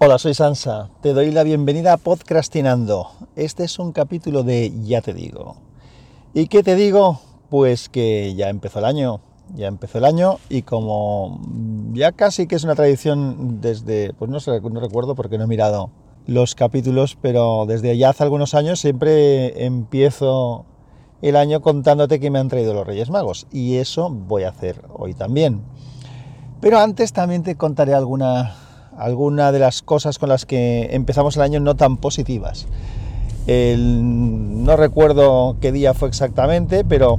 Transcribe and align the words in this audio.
Hola, 0.00 0.16
soy 0.18 0.32
Sansa. 0.32 0.90
Te 1.00 1.12
doy 1.12 1.32
la 1.32 1.42
bienvenida 1.42 1.92
a 1.92 1.96
Podcastinando. 1.96 3.10
Este 3.34 3.64
es 3.64 3.80
un 3.80 3.90
capítulo 3.90 4.44
de 4.44 4.72
Ya 4.84 5.00
te 5.00 5.12
digo. 5.12 5.56
¿Y 6.32 6.46
qué 6.46 6.62
te 6.62 6.76
digo? 6.76 7.18
Pues 7.50 7.88
que 7.88 8.32
ya 8.36 8.48
empezó 8.48 8.78
el 8.78 8.84
año. 8.84 9.20
Ya 9.56 9.66
empezó 9.66 9.98
el 9.98 10.04
año 10.04 10.38
y 10.48 10.62
como 10.62 11.40
ya 11.94 12.12
casi 12.12 12.46
que 12.46 12.54
es 12.54 12.62
una 12.62 12.76
tradición 12.76 13.60
desde, 13.60 14.12
pues 14.12 14.30
no 14.30 14.38
sé, 14.38 14.60
no 14.60 14.78
recuerdo 14.78 15.16
porque 15.16 15.36
no 15.36 15.44
he 15.44 15.48
mirado 15.48 15.90
los 16.28 16.54
capítulos, 16.54 17.18
pero 17.20 17.66
desde 17.66 17.98
ya 17.98 18.10
hace 18.10 18.22
algunos 18.22 18.54
años 18.54 18.78
siempre 18.78 19.64
empiezo 19.64 20.64
el 21.22 21.34
año 21.34 21.60
contándote 21.60 22.20
que 22.20 22.30
me 22.30 22.38
han 22.38 22.46
traído 22.46 22.72
los 22.72 22.86
Reyes 22.86 23.10
Magos. 23.10 23.48
Y 23.50 23.78
eso 23.78 24.10
voy 24.10 24.44
a 24.44 24.50
hacer 24.50 24.80
hoy 24.92 25.14
también. 25.14 25.64
Pero 26.60 26.78
antes 26.78 27.12
también 27.12 27.42
te 27.42 27.56
contaré 27.56 27.94
alguna 27.94 28.54
alguna 28.98 29.52
de 29.52 29.60
las 29.60 29.82
cosas 29.82 30.18
con 30.18 30.28
las 30.28 30.44
que 30.44 30.88
empezamos 30.92 31.36
el 31.36 31.42
año 31.42 31.60
no 31.60 31.76
tan 31.76 31.96
positivas. 31.96 32.66
no 33.46 34.76
recuerdo 34.76 35.56
qué 35.60 35.72
día 35.72 35.94
fue 35.94 36.08
exactamente, 36.08 36.84
pero 36.84 37.18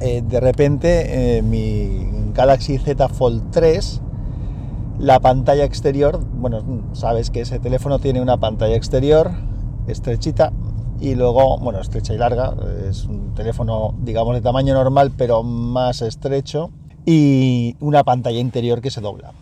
eh, 0.00 0.22
de 0.26 0.40
repente 0.40 1.38
eh, 1.38 1.42
mi 1.42 2.08
Galaxy 2.34 2.78
Z 2.78 3.08
Fold 3.08 3.50
3, 3.52 4.00
la 4.98 5.20
pantalla 5.20 5.64
exterior, 5.64 6.20
bueno, 6.34 6.62
sabes 6.92 7.30
que 7.30 7.40
ese 7.42 7.58
teléfono 7.58 7.98
tiene 7.98 8.20
una 8.20 8.36
pantalla 8.36 8.76
exterior 8.76 9.30
estrechita 9.86 10.52
y 11.00 11.14
luego, 11.14 11.58
bueno, 11.58 11.80
estrecha 11.80 12.14
y 12.14 12.18
larga, 12.18 12.54
es 12.88 13.04
un 13.04 13.34
teléfono, 13.34 13.94
digamos, 14.02 14.34
de 14.34 14.40
tamaño 14.40 14.74
normal, 14.74 15.12
pero 15.16 15.42
más 15.42 16.02
estrecho, 16.02 16.70
y 17.04 17.76
una 17.80 18.04
pantalla 18.04 18.38
interior 18.38 18.80
que 18.80 18.90
se 18.90 19.00
dobla 19.00 19.32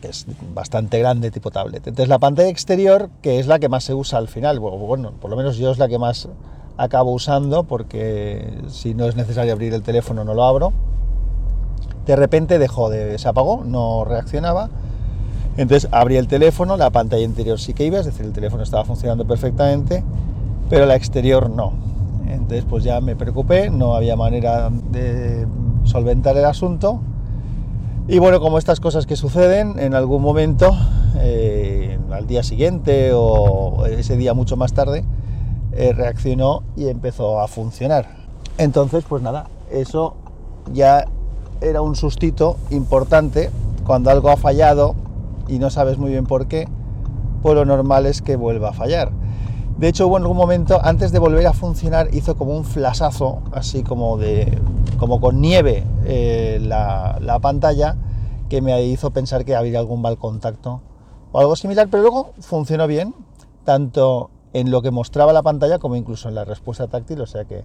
que 0.00 0.08
es 0.08 0.26
bastante 0.54 0.98
grande, 0.98 1.30
tipo 1.30 1.50
tablet. 1.50 1.86
Entonces 1.86 2.08
la 2.08 2.18
pantalla 2.18 2.48
exterior, 2.48 3.10
que 3.22 3.38
es 3.38 3.46
la 3.46 3.58
que 3.58 3.68
más 3.68 3.84
se 3.84 3.94
usa 3.94 4.18
al 4.18 4.28
final, 4.28 4.60
bueno, 4.60 5.12
por 5.20 5.30
lo 5.30 5.36
menos 5.36 5.56
yo 5.56 5.70
es 5.70 5.78
la 5.78 5.88
que 5.88 5.98
más 5.98 6.28
acabo 6.76 7.12
usando, 7.12 7.64
porque 7.64 8.60
si 8.68 8.94
no 8.94 9.06
es 9.06 9.16
necesario 9.16 9.52
abrir 9.52 9.72
el 9.74 9.82
teléfono 9.82 10.24
no 10.24 10.34
lo 10.34 10.44
abro. 10.44 10.72
De 12.04 12.14
repente 12.16 12.58
dejó 12.58 12.88
de, 12.90 13.18
se 13.18 13.28
apagó, 13.28 13.64
no 13.64 14.04
reaccionaba. 14.04 14.68
Entonces 15.56 15.88
abrí 15.90 16.16
el 16.16 16.28
teléfono, 16.28 16.76
la 16.76 16.90
pantalla 16.90 17.24
interior 17.24 17.58
sí 17.58 17.72
que 17.72 17.84
iba, 17.84 17.98
es 17.98 18.04
decir, 18.04 18.26
el 18.26 18.32
teléfono 18.32 18.62
estaba 18.62 18.84
funcionando 18.84 19.26
perfectamente, 19.26 20.04
pero 20.68 20.86
la 20.86 20.94
exterior 20.96 21.48
no. 21.48 21.72
Entonces 22.28 22.64
pues 22.68 22.84
ya 22.84 23.00
me 23.00 23.16
preocupé, 23.16 23.70
no 23.70 23.94
había 23.94 24.16
manera 24.16 24.70
de 24.70 25.46
solventar 25.84 26.36
el 26.36 26.44
asunto 26.44 27.00
y 28.08 28.18
bueno, 28.20 28.40
como 28.40 28.58
estas 28.58 28.78
cosas 28.78 29.04
que 29.06 29.16
suceden, 29.16 29.78
en 29.80 29.94
algún 29.94 30.22
momento, 30.22 30.76
eh, 31.18 31.98
al 32.12 32.26
día 32.26 32.44
siguiente 32.44 33.10
o 33.12 33.84
ese 33.86 34.16
día 34.16 34.32
mucho 34.32 34.56
más 34.56 34.72
tarde, 34.72 35.04
eh, 35.72 35.92
reaccionó 35.92 36.62
y 36.76 36.86
empezó 36.88 37.40
a 37.40 37.48
funcionar. 37.48 38.06
Entonces, 38.58 39.04
pues 39.08 39.22
nada, 39.22 39.48
eso 39.72 40.14
ya 40.72 41.06
era 41.60 41.82
un 41.82 41.96
sustito 41.96 42.56
importante. 42.70 43.50
Cuando 43.84 44.10
algo 44.10 44.30
ha 44.30 44.36
fallado 44.36 44.94
y 45.48 45.58
no 45.58 45.70
sabes 45.70 45.98
muy 45.98 46.10
bien 46.10 46.26
por 46.26 46.46
qué, 46.46 46.68
pues 47.42 47.54
lo 47.56 47.64
normal 47.64 48.06
es 48.06 48.22
que 48.22 48.36
vuelva 48.36 48.70
a 48.70 48.72
fallar. 48.72 49.10
De 49.78 49.88
hecho, 49.88 50.06
hubo 50.06 50.16
en 50.16 50.22
algún 50.22 50.38
momento, 50.38 50.80
antes 50.82 51.12
de 51.12 51.18
volver 51.18 51.46
a 51.46 51.52
funcionar, 51.52 52.08
hizo 52.14 52.36
como 52.36 52.56
un 52.56 52.64
flasazo, 52.64 53.42
así 53.52 53.82
como 53.82 54.16
de 54.16 54.58
como 54.98 55.20
con 55.20 55.42
nieve 55.42 55.84
eh, 56.04 56.58
la, 56.62 57.18
la, 57.20 57.38
pantalla, 57.40 57.96
que 58.48 58.62
me 58.62 58.82
hizo 58.84 59.10
pensar 59.10 59.44
que 59.44 59.54
había 59.54 59.78
algún 59.78 60.00
mal 60.00 60.16
contacto 60.16 60.80
o 61.32 61.40
algo 61.40 61.56
similar, 61.56 61.88
pero 61.90 62.02
luego 62.02 62.32
funcionó 62.40 62.86
bien, 62.86 63.14
tanto 63.64 64.30
en 64.54 64.70
lo 64.70 64.80
que 64.80 64.90
mostraba 64.90 65.34
la 65.34 65.42
pantalla 65.42 65.78
como 65.78 65.96
incluso 65.96 66.30
en 66.30 66.36
la 66.36 66.46
respuesta 66.46 66.86
táctil, 66.86 67.20
o 67.20 67.26
sea 67.26 67.44
que 67.44 67.64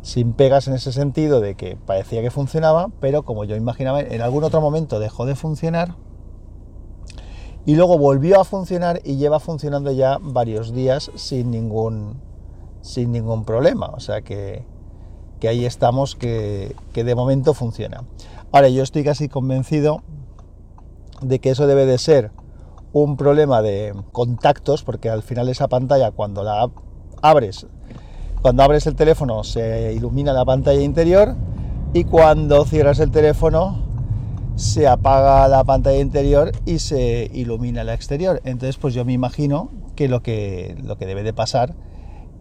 sin 0.00 0.32
pegas 0.32 0.68
en 0.68 0.74
ese 0.74 0.92
sentido 0.92 1.40
de 1.40 1.54
que 1.54 1.76
parecía 1.76 2.22
que 2.22 2.30
funcionaba, 2.30 2.88
pero 3.00 3.24
como 3.24 3.44
yo 3.44 3.56
imaginaba, 3.56 4.00
en 4.00 4.22
algún 4.22 4.44
otro 4.44 4.62
momento 4.62 4.98
dejó 5.00 5.26
de 5.26 5.34
funcionar 5.34 5.96
y 7.68 7.74
luego 7.74 7.98
volvió 7.98 8.40
a 8.40 8.44
funcionar 8.44 9.02
y 9.04 9.16
lleva 9.16 9.40
funcionando 9.40 9.92
ya 9.92 10.16
varios 10.22 10.72
días 10.72 11.10
sin 11.16 11.50
ningún, 11.50 12.18
sin 12.80 13.12
ningún 13.12 13.44
problema. 13.44 13.88
O 13.88 14.00
sea 14.00 14.22
que, 14.22 14.64
ahí 15.46 15.66
estamos, 15.66 16.16
que, 16.16 16.74
de 16.94 17.14
momento 17.14 17.52
funciona. 17.52 18.04
Ahora, 18.52 18.70
yo 18.70 18.82
estoy 18.82 19.04
casi 19.04 19.28
convencido 19.28 20.00
de 21.20 21.40
que 21.40 21.50
eso 21.50 21.66
debe 21.66 21.84
de 21.84 21.98
ser 21.98 22.30
un 22.94 23.18
problema 23.18 23.60
de 23.60 23.94
contactos, 24.12 24.82
porque 24.82 25.10
al 25.10 25.22
final 25.22 25.50
esa 25.50 25.68
pantalla 25.68 26.10
cuando 26.10 26.44
la 26.44 26.70
abres, 27.20 27.66
cuando 28.40 28.62
abres 28.62 28.86
el 28.86 28.94
teléfono 28.94 29.44
se 29.44 29.92
ilumina 29.92 30.32
la 30.32 30.46
pantalla 30.46 30.80
interior 30.80 31.36
y 31.92 32.04
cuando 32.04 32.64
cierras 32.64 32.98
el 32.98 33.10
teléfono 33.10 33.87
se 34.58 34.88
apaga 34.88 35.46
la 35.46 35.62
pantalla 35.62 36.00
interior 36.00 36.50
y 36.66 36.80
se 36.80 37.30
ilumina 37.32 37.84
la 37.84 37.94
exterior. 37.94 38.40
Entonces, 38.44 38.76
pues 38.76 38.92
yo 38.92 39.04
me 39.04 39.12
imagino 39.12 39.70
que 39.94 40.08
lo 40.08 40.20
que, 40.20 40.76
lo 40.82 40.98
que 40.98 41.06
debe 41.06 41.22
de 41.22 41.32
pasar 41.32 41.76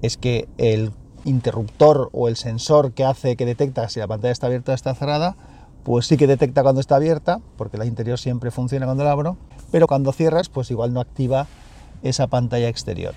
es 0.01 0.17
que 0.17 0.50
el 0.57 0.94
interruptor 1.25 2.09
o 2.13 2.28
el 2.28 2.35
sensor 2.35 2.94
que 2.94 3.05
hace 3.05 3.35
que 3.35 3.45
detecta 3.45 3.88
si 3.88 4.00
la 4.00 4.07
pantalla 4.07 4.31
está 4.31 4.47
abierta 4.47 4.72
o 4.72 4.75
está 4.75 4.95
cerrada, 4.95 5.35
pues 5.83 6.07
sí 6.07 6.17
que 6.17 6.25
detecta 6.25 6.63
cuando 6.63 6.81
está 6.81 6.95
abierta, 6.95 7.39
porque 7.55 7.78
la 7.78 7.85
interior 7.85 8.17
siempre 8.17 8.49
funciona 8.49 8.88
cuando 8.88 9.03
la 9.03 9.11
abro, 9.11 9.38
pero 9.69 9.85
cuando 9.85 10.11
cierras, 10.11 10.49
pues 10.49 10.72
igual 10.72 10.94
no 10.94 11.01
activa 11.01 11.45
esa 12.01 12.25
pantalla 12.25 12.67
exterior. 12.67 13.13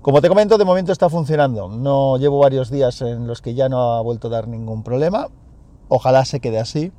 Como 0.00 0.22
te 0.22 0.28
comento, 0.28 0.58
de 0.58 0.64
momento 0.64 0.92
está 0.92 1.10
funcionando. 1.10 1.68
No 1.68 2.18
llevo 2.18 2.38
varios 2.38 2.70
días 2.70 3.02
en 3.02 3.26
los 3.26 3.42
que 3.42 3.54
ya 3.54 3.68
no 3.68 3.94
ha 3.94 4.00
vuelto 4.00 4.28
a 4.28 4.30
dar 4.30 4.46
ningún 4.46 4.84
problema. 4.84 5.26
Ojalá 5.88 6.24
se 6.24 6.38
quede 6.38 6.60
así 6.60 6.92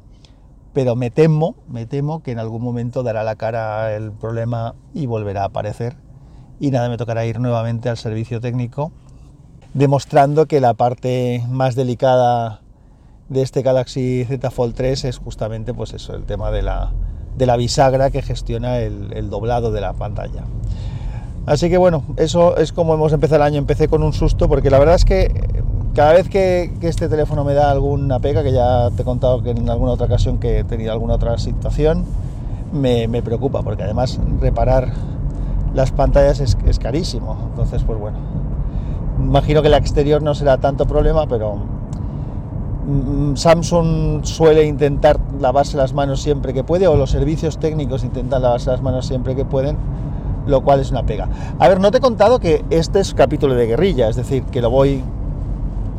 pero 0.78 0.96
me 0.96 1.10
temo, 1.10 1.56
me 1.68 1.88
temo 1.88 2.22
que 2.22 2.30
en 2.30 2.38
algún 2.38 2.62
momento 2.62 3.02
dará 3.02 3.24
la 3.24 3.36
cara 3.36 3.96
el 3.96 4.12
problema 4.12 4.76
y 4.94 5.08
volverá 5.08 5.42
a 5.42 5.46
aparecer 5.46 5.96
y 6.60 6.70
nada, 6.70 6.88
me 6.88 6.98
tocará 6.98 7.26
ir 7.26 7.40
nuevamente 7.40 7.90
al 7.90 7.98
servicio 7.98 8.40
técnico 8.42 8.92
demostrando 9.74 10.46
que 10.46 10.62
la 10.62 10.76
parte 10.76 11.44
más 11.50 11.74
delicada 11.74 12.62
de 13.28 13.42
este 13.42 13.64
Galaxy 13.64 14.24
Z 14.26 14.52
Fold 14.52 14.76
3 14.76 15.06
es 15.06 15.18
justamente 15.18 15.74
pues 15.74 15.96
eso, 15.96 16.14
el 16.14 16.26
tema 16.26 16.52
de 16.52 16.62
la, 16.62 16.94
de 17.36 17.48
la 17.48 17.58
bisagra 17.58 18.12
que 18.12 18.22
gestiona 18.22 18.78
el, 18.78 19.14
el 19.14 19.32
doblado 19.32 19.72
de 19.72 19.82
la 19.82 19.94
pantalla. 19.94 20.44
Así 21.48 21.70
que 21.70 21.78
bueno, 21.78 22.04
eso 22.18 22.58
es 22.58 22.74
como 22.74 22.94
hemos 22.94 23.14
empezado 23.14 23.38
el 23.38 23.48
año. 23.48 23.58
Empecé 23.58 23.88
con 23.88 24.04
un 24.04 24.12
susto 24.12 24.50
porque 24.50 24.70
la 24.70 24.80
verdad 24.80 24.96
es 24.96 25.06
que 25.06 25.32
cada 25.96 26.12
vez 26.14 26.28
que, 26.30 26.72
este 26.82 27.08
teléfono 27.08 27.46
me 27.46 27.54
da 27.54 27.72
alguna 27.72 28.20
pega, 28.20 28.44
que 28.44 28.52
ya 28.52 28.90
te 28.92 29.02
he 29.02 29.06
contado 29.06 29.42
que 29.42 29.52
en 29.52 29.70
alguna 29.70 29.94
otra 29.94 30.08
ocasión 30.08 30.40
que 30.40 30.60
he 30.60 30.64
tenido 30.66 30.92
alguna 30.92 31.16
otra 31.16 31.38
situación, 31.38 32.04
me, 32.74 33.08
preocupa, 33.24 33.64
porque 33.64 33.84
además 33.84 34.20
reparar 34.42 34.92
las 35.74 35.92
pantallas 35.92 36.42
es, 36.42 36.80
carísimo. 36.80 37.38
Entonces, 37.50 37.82
pues 37.84 37.98
bueno, 37.98 38.18
imagino 39.18 39.62
que 39.62 39.70
la 39.70 39.78
exterior 39.78 40.22
no 40.22 40.36
será 40.36 40.58
tanto 40.58 40.86
problema, 40.86 41.28
pero 41.28 41.56
mm, 42.86 43.36
Samsung 43.36 44.26
suele 44.26 44.66
intentar 44.66 45.18
lavarse 45.40 45.78
las 45.78 45.94
manos 45.94 46.22
siempre 46.22 46.54
que 46.54 46.66
puede, 46.66 46.88
o 46.88 46.98
los 46.98 47.10
servicios 47.10 47.58
técnicos 47.58 48.04
intentan 48.04 48.42
lavarse 48.42 48.70
las 48.70 48.82
manos 48.82 49.08
siempre 49.08 49.34
que 49.34 49.46
pueden, 49.46 49.78
lo 50.48 50.62
cual 50.62 50.80
es 50.80 50.92
una 50.92 51.06
pega. 51.06 51.30
A 51.60 51.68
ver, 51.68 51.80
no 51.80 51.92
te 51.92 51.98
he 51.98 52.02
contado 52.02 52.40
que 52.40 52.64
este 52.70 53.00
es 53.00 53.14
capítulo 53.14 53.54
de 53.54 53.68
guerrilla, 53.68 54.10
es 54.10 54.16
decir, 54.16 54.44
que 54.44 54.62
lo 54.62 54.70
voy 54.70 55.04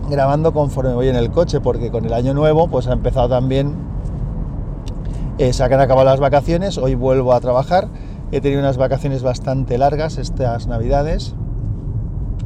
grabando 0.08 0.52
conforme 0.52 0.94
voy 0.94 1.08
en 1.08 1.16
el 1.16 1.30
coche, 1.30 1.60
porque 1.60 1.90
con 1.90 2.04
el 2.04 2.12
año 2.12 2.34
nuevo 2.34 2.68
pues 2.68 2.86
ha 2.88 2.92
empezado 2.92 3.28
también, 3.28 3.74
eh, 5.38 5.52
se 5.52 5.62
han 5.62 5.72
acabado 5.74 6.06
las 6.06 6.20
vacaciones, 6.20 6.78
hoy 6.78 6.94
vuelvo 6.94 7.32
a 7.32 7.40
trabajar, 7.40 7.88
he 8.32 8.40
tenido 8.40 8.60
unas 8.60 8.78
vacaciones 8.78 9.22
bastante 9.22 9.78
largas 9.78 10.18
estas 10.18 10.66
navidades, 10.66 11.34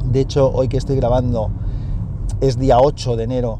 de 0.05 0.19
hecho 0.19 0.51
hoy 0.53 0.67
que 0.67 0.77
estoy 0.77 0.97
grabando 0.97 1.49
es 2.41 2.59
día 2.59 2.77
8 2.79 3.15
de 3.15 3.23
enero 3.23 3.59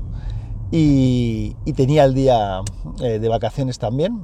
y, 0.71 1.55
tenía 1.75 2.03
el 2.03 2.13
día 2.13 2.61
eh, 3.01 3.19
de 3.19 3.29
vacaciones 3.29 3.79
también, 3.79 4.23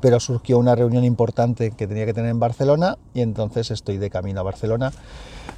pero 0.00 0.20
surgió 0.20 0.58
una 0.58 0.74
reunión 0.74 1.04
importante 1.04 1.70
que 1.70 1.86
tenía 1.86 2.06
que 2.06 2.14
tener 2.14 2.30
en 2.30 2.40
Barcelona 2.40 2.98
y 3.14 3.20
entonces 3.20 3.70
estoy 3.70 3.98
de 3.98 4.10
camino 4.10 4.40
a 4.40 4.42
Barcelona. 4.42 4.92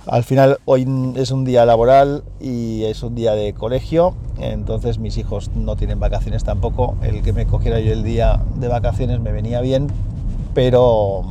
Al 0.06 0.24
final 0.24 0.58
hoy 0.64 0.86
es 1.16 1.30
un 1.30 1.44
día 1.44 1.64
laboral 1.64 2.24
y 2.40 2.84
es 2.84 3.02
un 3.02 3.14
día 3.14 3.32
de 3.32 3.54
colegio, 3.54 4.14
entonces 4.38 4.98
mis 4.98 5.16
hijos 5.16 5.50
no 5.54 5.76
tienen 5.76 5.98
vacaciones 5.98 6.44
tampoco. 6.44 6.96
El 7.02 7.22
que 7.22 7.32
me 7.32 7.46
cogiera 7.46 7.80
yo 7.80 7.92
el 7.92 8.02
día 8.02 8.40
de 8.56 8.68
vacaciones 8.68 9.20
me 9.20 9.32
venía 9.32 9.60
bien, 9.60 9.88
pero 10.52 11.22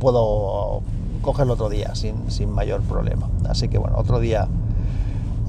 puedo 0.00 0.82
cogerlo 1.22 1.54
otro 1.54 1.68
día 1.68 1.94
sin, 1.94 2.30
sin 2.30 2.50
mayor 2.50 2.82
problema. 2.82 3.28
Así 3.48 3.68
que 3.68 3.78
bueno, 3.78 3.96
otro 3.98 4.20
día 4.20 4.48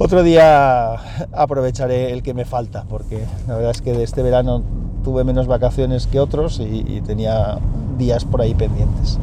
otro 0.01 0.24
día 0.24 0.95
aprovecharé 1.31 2.12
el 2.12 2.24
que 2.24 2.33
me 2.33 2.45
falta, 2.45 2.86
porque 2.89 3.25
la 3.48 3.56
verdad 3.56 3.71
es 3.71 3.81
que 3.81 3.94
de 3.94 4.03
este 4.03 4.24
verano 4.24 4.63
tuve 5.03 5.24
menos 5.24 5.48
vacaciones 5.48 6.07
que 6.07 6.19
otros 6.19 6.59
y, 6.59 7.01
tenía 7.01 7.59
días 7.98 8.25
por 8.25 8.42
ahí 8.42 8.53
pendientes. 8.53 9.19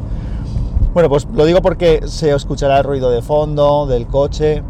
Bueno, 0.93 1.09
pues 1.09 1.27
lo 1.33 1.45
digo 1.45 1.61
porque 1.61 2.01
se 2.07 2.31
escuchará 2.33 2.79
el 2.79 2.83
ruido 2.83 3.11
de 3.11 3.21
fondo 3.21 3.85
del 3.87 4.07
coche 4.07 4.63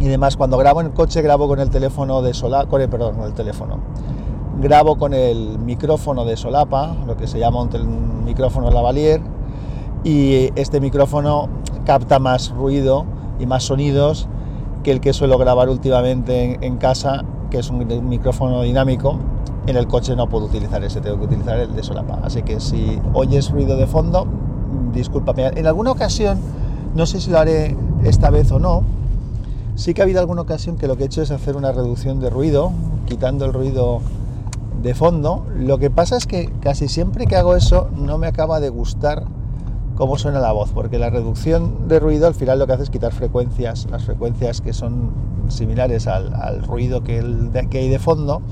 y 0.00 0.08
demás. 0.08 0.36
Cuando 0.36 0.56
grabo 0.56 0.80
en 0.80 0.88
el 0.88 0.92
coche 0.92 1.22
grabo 1.22 1.46
con 1.46 1.60
el 1.60 1.70
teléfono 1.70 2.22
de 2.22 2.34
solapa, 2.34 2.68
con 2.68 2.80
perdón, 2.88 3.16
con 3.16 3.26
el 3.26 3.34
teléfono. 3.34 3.80
Grabo 4.60 4.96
con 4.96 5.14
el 5.14 5.58
micrófono 5.58 6.24
de 6.24 6.36
solapa, 6.36 6.96
lo 7.06 7.16
que 7.16 7.26
se 7.26 7.38
llama 7.38 7.62
un, 7.62 8.24
micrófono 8.24 8.70
lavalier, 8.70 9.20
y 10.04 10.50
este 10.58 10.80
micrófono 10.80 11.48
capta 11.84 12.18
más 12.18 12.50
ruido 12.50 13.04
y 13.38 13.46
más 13.46 13.64
sonidos 13.64 14.28
que 14.82 14.90
el 14.90 15.00
que 15.00 15.12
suelo 15.12 15.38
grabar 15.38 15.68
últimamente 15.68 16.58
en, 16.60 16.76
casa, 16.76 17.24
que 17.50 17.58
es 17.58 17.70
un 17.70 18.08
micrófono 18.08 18.62
dinámico. 18.62 19.18
En 19.66 19.76
el 19.76 19.86
coche 19.86 20.16
no 20.16 20.28
puedo 20.28 20.46
utilizar 20.46 20.82
ese, 20.82 21.00
tengo 21.00 21.18
que 21.18 21.24
utilizar 21.26 21.58
el 21.58 21.74
de 21.74 21.82
solapa. 21.82 22.18
Así 22.22 22.42
que 22.42 22.58
si 22.60 22.98
oyes 23.12 23.50
ruido 23.50 23.76
de 23.76 23.86
fondo, 23.86 24.26
discúlpame. 24.92 25.46
En 25.54 25.66
alguna 25.66 25.92
ocasión, 25.92 26.38
no 26.94 27.06
sé 27.06 27.20
si 27.20 27.30
lo 27.30 27.38
haré 27.38 27.76
esta 28.02 28.30
vez 28.30 28.50
o 28.50 28.58
no, 28.58 28.82
sí 29.76 29.94
que 29.94 30.02
ha 30.02 30.04
habido 30.04 30.20
alguna 30.20 30.42
ocasión 30.42 30.76
que 30.76 30.88
lo 30.88 30.96
que 30.96 31.04
he 31.04 31.06
hecho 31.06 31.22
es 31.22 31.30
hacer 31.30 31.56
una 31.56 31.70
reducción 31.70 32.18
de 32.18 32.30
ruido, 32.30 32.72
quitando 33.06 33.44
el 33.44 33.52
ruido 33.52 34.00
de 34.82 34.94
fondo. 34.94 35.46
Lo 35.56 35.78
que 35.78 35.90
pasa 35.90 36.16
es 36.16 36.26
que 36.26 36.50
casi 36.60 36.88
siempre 36.88 37.26
que 37.26 37.36
hago 37.36 37.54
eso 37.54 37.88
no 37.96 38.18
me 38.18 38.26
acaba 38.26 38.58
de 38.58 38.68
gustar 38.68 39.24
cómo 39.96 40.18
suena 40.18 40.40
la 40.40 40.52
voz, 40.52 40.70
porque 40.72 40.98
la 40.98 41.10
reducción 41.10 41.88
de 41.88 42.00
ruido 42.00 42.26
al 42.26 42.34
final 42.34 42.58
lo 42.58 42.66
que 42.66 42.72
hace 42.72 42.84
es 42.84 42.90
quitar 42.90 43.12
frecuencias, 43.12 43.86
las 43.90 44.04
frecuencias 44.04 44.60
que 44.60 44.72
son 44.72 45.12
similares 45.48 46.06
al, 46.06 46.62
ruido 46.62 47.02
que, 47.02 47.18
hay 47.18 47.88
de 47.88 47.98
fondo, 47.98 48.42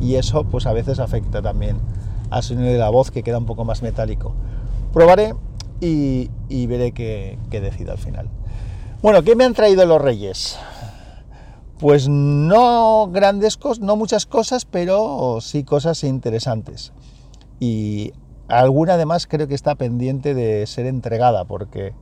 y 0.00 0.14
eso 0.14 0.44
pues 0.44 0.66
a 0.66 0.72
veces 0.72 0.98
afecta 0.98 1.42
también 1.42 1.78
al 2.30 2.42
sonido 2.42 2.72
de 2.72 2.78
la 2.78 2.90
voz 2.90 3.10
que 3.10 3.22
queda 3.22 3.38
un 3.38 3.46
poco 3.46 3.64
más 3.64 3.82
metálico. 3.82 4.32
Probaré 4.92 5.34
y, 5.80 6.28
veré 6.66 6.92
qué, 6.92 7.38
qué 7.50 7.60
decido 7.60 7.92
al 7.92 7.98
final. 7.98 8.28
Bueno, 9.02 9.22
¿qué 9.22 9.36
me 9.36 9.44
han 9.44 9.54
traído 9.54 9.84
los 9.86 10.00
reyes? 10.00 10.58
Pues 11.78 12.08
no 12.08 13.08
grandes 13.12 13.56
cosas, 13.56 13.84
no 13.84 13.94
muchas 13.94 14.26
cosas, 14.26 14.64
pero 14.64 15.38
sí 15.40 15.62
cosas 15.62 16.02
interesantes. 16.02 16.92
Y 17.60 18.12
alguna 18.48 18.94
además 18.94 19.26
creo 19.26 19.46
que 19.46 19.54
está 19.54 19.74
pendiente 19.74 20.34
de 20.34 20.66
ser 20.66 20.86
entregada, 20.86 21.44
porque 21.44 21.92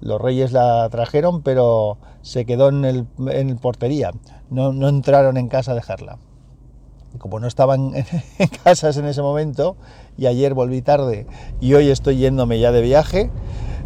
los 0.00 0.20
reyes 0.20 0.52
la 0.52 0.88
trajeron, 0.90 1.42
pero 1.42 1.96
se 2.22 2.44
quedó 2.44 2.68
en, 2.68 2.84
el, 2.84 3.56
portería. 3.56 4.12
No, 4.50 4.70
entraron 4.88 5.36
en 5.36 5.48
casa 5.48 5.72
a 5.72 5.74
dejarla. 5.74 6.18
como 7.18 7.40
no 7.40 7.46
estaban 7.46 7.92
en 8.38 8.48
casas 8.62 8.96
en 8.96 9.06
ese 9.06 9.22
momento, 9.22 9.76
y 10.16 10.26
ayer 10.26 10.54
volví 10.54 10.82
tarde, 10.82 11.26
y 11.60 11.74
hoy 11.74 11.88
estoy 11.88 12.18
yéndome 12.18 12.60
ya 12.60 12.70
de 12.70 12.82
viaje, 12.82 13.30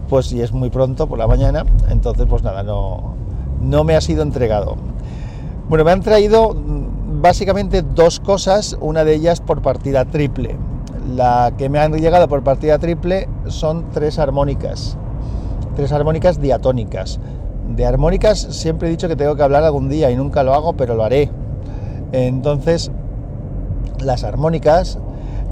pues 0.08 0.26
si 0.26 0.40
es 0.40 0.52
muy 0.52 0.70
pronto 0.70 1.06
por 1.06 1.18
la 1.18 1.26
mañana, 1.26 1.64
entonces 1.88 2.26
pues 2.28 2.42
nada, 2.42 2.62
no, 2.62 3.14
no 3.60 3.84
me 3.84 3.94
ha 3.94 4.00
sido 4.00 4.22
entregado. 4.22 4.76
Bueno, 5.68 5.84
me 5.84 5.92
han 5.92 6.00
traído 6.00 6.54
mm, 6.54 7.20
básicamente 7.20 7.82
dos 7.82 8.20
cosas, 8.20 8.76
una 8.80 9.04
de 9.04 9.14
ellas 9.14 9.40
por 9.40 9.62
partida 9.62 10.04
triple. 10.06 10.56
La 11.14 11.54
que 11.56 11.70
me 11.70 11.78
han 11.78 11.92
llegado 11.94 12.28
por 12.28 12.42
partida 12.44 12.78
triple 12.78 13.28
son 13.46 13.90
tres 13.92 14.18
armónicas, 14.18 14.98
tres 15.74 15.90
armónicas 15.92 16.38
diatónicas. 16.40 17.18
De 17.74 17.86
armónicas 17.86 18.38
siempre 18.38 18.88
he 18.88 18.90
dicho 18.90 19.08
que 19.08 19.16
tengo 19.16 19.34
que 19.34 19.42
hablar 19.42 19.64
algún 19.64 19.88
día 19.88 20.10
y 20.10 20.16
nunca 20.16 20.42
lo 20.42 20.52
hago, 20.52 20.74
pero 20.74 20.94
lo 20.94 21.04
haré. 21.04 21.30
Entonces, 22.12 22.90
las 24.00 24.22
armónicas, 24.22 24.98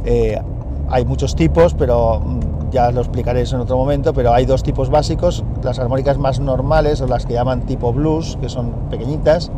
eh, 0.05 0.41
hay 0.89 1.05
muchos 1.07 1.35
tipos, 1.37 1.75
pero 1.75 2.21
mm, 2.21 2.71
ya 2.71 2.91
lo 2.91 3.01
explicaré 3.01 3.43
en 3.43 3.57
otro 3.57 3.79
momento, 3.79 4.13
pero 4.13 4.35
hay 4.35 4.45
dos 4.45 4.63
tipos 4.63 4.91
básicos, 4.91 5.43
las 5.63 5.79
armónicas 5.79 6.19
más 6.19 6.39
normales, 6.39 7.01
o 7.01 7.07
las 7.07 7.25
que 7.25 7.33
llaman 7.33 7.63
tipo 7.63 7.93
blues, 7.95 8.37
que 8.41 8.51
son 8.51 8.73
pequeñitas 8.91 9.51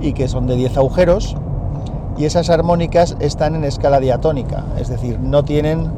y 0.00 0.12
que 0.12 0.28
son 0.28 0.46
de 0.46 0.54
10 0.54 0.76
agujeros, 0.76 1.36
y 2.16 2.24
esas 2.24 2.50
armónicas 2.50 3.16
están 3.20 3.54
en 3.54 3.64
escala 3.64 4.00
diatónica, 4.00 4.64
es 4.78 4.88
decir, 4.88 5.18
no 5.20 5.44
tienen 5.44 5.90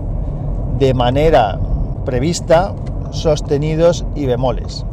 de 0.78 0.94
manera 0.94 1.58
prevista 2.04 2.74
sostenidos 3.10 4.04
y 4.14 4.26
bemoles. 4.26 4.84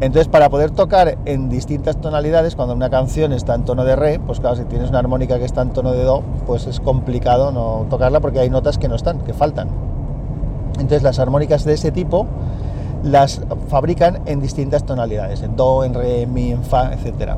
Entonces, 0.00 0.28
para 0.28 0.48
poder 0.48 0.70
tocar 0.70 1.18
en 1.24 1.48
distintas 1.48 2.00
tonalidades, 2.00 2.54
cuando 2.54 2.72
una 2.72 2.88
canción 2.88 3.32
está 3.32 3.56
en 3.56 3.64
tono 3.64 3.84
de 3.84 3.96
re, 3.96 4.20
pues 4.20 4.38
claro, 4.38 4.54
si 4.54 4.64
tienes 4.64 4.90
una 4.90 5.00
armónica 5.00 5.38
que 5.38 5.44
está 5.44 5.62
en 5.62 5.70
tono 5.70 5.92
de 5.92 6.04
do, 6.04 6.22
pues 6.46 6.68
es 6.68 6.78
complicado 6.78 7.50
no 7.50 7.86
tocarla 7.90 8.20
porque 8.20 8.38
hay 8.38 8.48
notas 8.48 8.78
que 8.78 8.86
no 8.86 8.94
están, 8.94 9.18
que 9.20 9.34
faltan. 9.34 9.68
Entonces, 10.74 11.02
las 11.02 11.18
armónicas 11.18 11.64
de 11.64 11.74
ese 11.74 11.90
tipo 11.90 12.26
las 13.02 13.40
fabrican 13.68 14.20
en 14.26 14.40
distintas 14.40 14.84
tonalidades, 14.84 15.42
en 15.42 15.56
do, 15.56 15.82
en 15.82 15.94
re, 15.94 16.22
en 16.22 16.32
mi, 16.32 16.52
en 16.52 16.62
fa, 16.62 16.92
etcétera. 16.92 17.36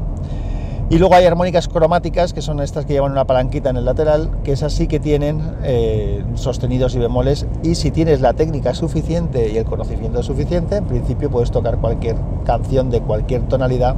Y 0.91 0.99
luego 0.99 1.15
hay 1.15 1.25
armónicas 1.25 1.69
cromáticas, 1.69 2.33
que 2.33 2.43
son 2.43 2.59
estas 2.59 2.85
que 2.85 2.95
llevan 2.95 3.13
una 3.13 3.25
palanquita 3.25 3.71
en 3.71 3.77
el 3.77 3.85
lateral, 3.85 4.29
que 4.43 4.51
es 4.51 4.65
así 4.65 4.89
que 4.89 4.99
tienen 4.99 5.41
eh, 5.63 6.25
sostenidos 6.35 6.97
y 6.97 6.99
bemoles. 6.99 7.47
Y 7.63 7.77
si 7.77 7.93
tienes 7.93 8.21
la 8.21 8.33
técnica 8.33 8.75
suficiente 8.75 9.51
y 9.51 9.57
el 9.57 9.65
conocimiento 9.67 10.21
suficiente, 10.25 10.79
en 10.79 10.87
principio 10.87 11.31
puedes 11.31 11.53
tocar 11.53 11.79
cualquier 11.79 12.17
canción 12.45 12.91
de 12.91 13.01
cualquier 13.03 13.43
tonalidad 13.43 13.95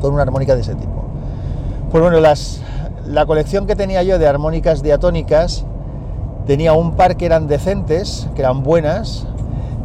con 0.00 0.14
una 0.14 0.22
armónica 0.22 0.54
de 0.54 0.62
ese 0.62 0.74
tipo. 0.76 1.04
Pues 1.90 2.02
bueno, 2.02 2.20
las, 2.20 2.62
la 3.04 3.26
colección 3.26 3.66
que 3.66 3.76
tenía 3.76 4.02
yo 4.02 4.18
de 4.18 4.26
armónicas 4.26 4.82
diatónicas 4.82 5.66
tenía 6.46 6.72
un 6.72 6.92
par 6.92 7.18
que 7.18 7.26
eran 7.26 7.48
decentes, 7.48 8.30
que 8.34 8.40
eran 8.40 8.62
buenas, 8.62 9.26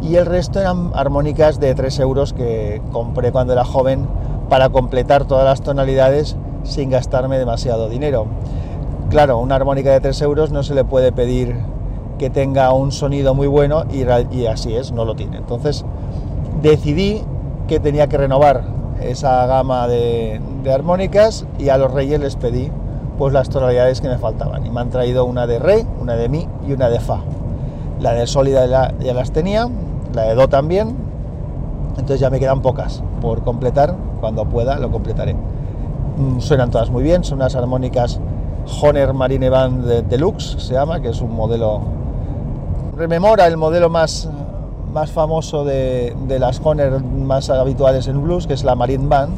y 0.01 0.15
el 0.15 0.25
resto 0.25 0.61
eran 0.61 0.91
armónicas 0.95 1.59
de 1.59 1.75
3 1.75 1.99
euros 1.99 2.31
que 2.31 2.81
compré 2.93 3.33
cuando 3.33 3.51
era 3.51 3.65
joven 3.65 4.07
para 4.51 4.67
completar 4.67 5.23
todas 5.23 5.45
las 5.45 5.61
tonalidades 5.61 6.35
sin 6.63 6.89
gastarme 6.89 7.37
demasiado 7.37 7.87
dinero. 7.87 8.25
Claro, 9.09 9.37
una 9.37 9.55
armónica 9.55 9.91
de 9.91 10.01
3 10.01 10.21
euros 10.23 10.51
no 10.51 10.61
se 10.61 10.75
le 10.75 10.83
puede 10.83 11.13
pedir 11.13 11.55
que 12.19 12.29
tenga 12.29 12.73
un 12.73 12.91
sonido 12.91 13.33
muy 13.33 13.47
bueno 13.47 13.85
y, 13.89 14.45
así 14.47 14.75
es, 14.75 14.91
no 14.91 15.05
lo 15.05 15.15
tiene. 15.15 15.37
Entonces 15.37 15.85
decidí 16.61 17.23
que 17.69 17.79
tenía 17.79 18.07
que 18.07 18.17
renovar 18.17 18.65
esa 18.99 19.45
gama 19.45 19.87
de, 19.87 20.41
armónicas 20.69 21.45
y 21.57 21.69
a 21.69 21.77
los 21.77 21.93
reyes 21.93 22.19
les 22.19 22.35
pedí 22.35 22.71
pues 23.17 23.31
las 23.31 23.47
tonalidades 23.47 24.01
que 24.01 24.09
me 24.09 24.17
faltaban 24.17 24.65
y 24.65 24.69
me 24.69 24.81
han 24.81 24.89
traído 24.89 25.23
una 25.23 25.47
de 25.47 25.59
re, 25.59 25.85
una 26.01 26.15
de 26.15 26.27
mi 26.27 26.49
y 26.67 26.73
una 26.73 26.89
de 26.89 26.99
fa. 26.99 27.21
La 28.01 28.11
de 28.11 28.27
sólida 28.27 28.65
ya 28.65 29.13
las 29.13 29.31
tenía, 29.31 29.69
la 30.13 30.23
de 30.23 30.35
do 30.35 30.49
también, 30.49 31.10
entonces 31.97 32.19
ya 32.19 32.29
me 32.29 32.39
quedan 32.39 32.61
pocas 32.61 33.03
por 33.21 33.43
completar 33.43 33.95
cuando 34.19 34.45
pueda 34.45 34.79
lo 34.79 34.91
completaré. 34.91 35.35
Mm, 36.17 36.39
suenan 36.39 36.71
todas 36.71 36.89
muy 36.89 37.03
bien, 37.03 37.23
son 37.23 37.39
unas 37.39 37.55
armónicas 37.55 38.19
Honer 38.81 39.13
Marine 39.13 39.49
Band 39.49 39.85
Deluxe, 40.07 40.55
se 40.59 40.73
llama, 40.73 41.01
que 41.01 41.09
es 41.09 41.21
un 41.21 41.35
modelo, 41.35 41.81
rememora 42.95 43.47
el 43.47 43.57
modelo 43.57 43.89
más, 43.89 44.29
más 44.93 45.11
famoso 45.11 45.63
de, 45.63 46.15
las 46.39 46.61
Honer 46.63 47.01
más 47.01 47.49
habituales 47.49 48.07
en 48.07 48.21
blues, 48.21 48.47
que 48.47 48.53
es 48.53 48.63
la 48.63 48.75
Marine 48.75 49.07
Band, 49.07 49.33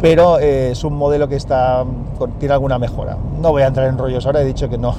pero 0.00 0.38
eh, 0.38 0.70
es 0.70 0.84
un 0.84 0.96
modelo 0.96 1.28
que 1.28 1.36
está, 1.36 1.84
tiene 2.38 2.54
alguna 2.54 2.78
mejora. 2.78 3.16
No 3.40 3.50
voy 3.50 3.62
a 3.62 3.66
entrar 3.66 3.88
en 3.88 3.98
rollos 3.98 4.24
ahora, 4.26 4.42
he 4.42 4.44
dicho 4.44 4.68
que 4.68 4.78
no, 4.78 4.94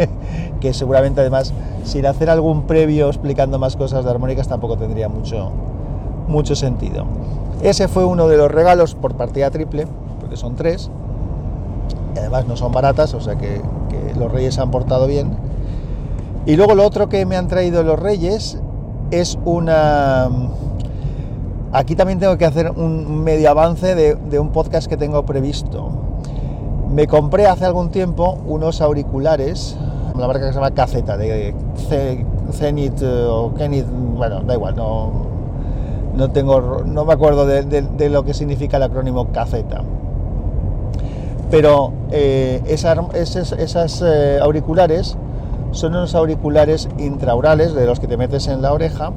que 0.60 0.74
seguramente 0.74 1.20
además 1.20 1.52
sin 1.84 2.06
hacer 2.06 2.30
algún 2.30 2.62
previo 2.62 3.08
explicando 3.08 3.58
más 3.58 3.76
cosas 3.76 4.04
de 4.04 4.10
armónicas 4.10 4.48
tampoco 4.48 4.76
tendría 4.76 5.08
mucho, 5.08 5.52
mucho 6.28 6.54
sentido. 6.54 7.04
Ese 7.62 7.88
fue 7.88 8.04
uno 8.04 8.28
de 8.28 8.36
los 8.36 8.50
regalos 8.50 8.94
por 8.94 9.14
partida 9.14 9.50
triple, 9.50 9.86
porque 10.20 10.36
son 10.36 10.56
tres, 10.56 10.90
y 12.14 12.18
además 12.18 12.46
no 12.46 12.56
son 12.56 12.72
baratas, 12.72 13.14
o 13.14 13.20
sea 13.20 13.36
que, 13.36 13.62
los 14.18 14.32
reyes 14.32 14.54
se 14.54 14.62
han 14.62 14.70
portado 14.70 15.06
bien. 15.06 15.36
Y 16.46 16.56
luego 16.56 16.74
lo 16.74 16.86
otro 16.86 17.08
que 17.10 17.26
me 17.26 17.36
han 17.36 17.48
traído 17.48 17.82
los 17.82 17.98
reyes 17.98 18.58
es 19.10 19.38
una... 19.44 20.30
Aquí 21.72 21.94
también 21.96 22.18
tengo 22.18 22.38
que 22.38 22.46
hacer 22.46 22.70
un 22.70 23.22
medio 23.22 23.50
avance 23.50 23.94
de, 23.94 24.38
un 24.38 24.52
podcast 24.52 24.86
que 24.88 24.96
tengo 24.96 25.26
previsto. 25.26 25.90
Me 26.88 27.06
compré 27.06 27.46
hace 27.46 27.66
algún 27.66 27.90
tiempo 27.90 28.38
unos 28.46 28.80
auriculares, 28.80 29.76
la 30.16 30.26
marca 30.26 30.46
que 30.46 30.52
se 30.52 30.54
llama 30.54 30.70
Caceta, 30.70 31.18
de 31.18 31.54
Zenith 32.52 33.02
o 33.02 33.52
Kenith, 33.54 33.86
bueno, 34.14 34.40
da 34.40 34.54
igual, 34.54 34.76
no, 34.76 35.35
no 36.16 36.30
tengo, 36.30 36.82
no 36.84 37.04
me 37.04 37.12
acuerdo 37.12 37.46
de, 37.46 38.08
lo 38.08 38.24
que 38.24 38.34
significa 38.34 38.78
el 38.78 38.84
acrónimo 38.84 39.32
CAZETA. 39.32 39.82
Pero 41.50 41.92
eh, 42.10 42.62
esas, 42.66 44.02
eh, 44.04 44.38
auriculares 44.42 45.16
son 45.70 45.92
unos 45.92 46.14
auriculares 46.14 46.88
intraurales 46.98 47.74
de 47.74 47.86
los 47.86 48.00
que 48.00 48.08
te 48.08 48.16
metes 48.16 48.48
en 48.48 48.62
la 48.62 48.72
oreja. 48.72 49.12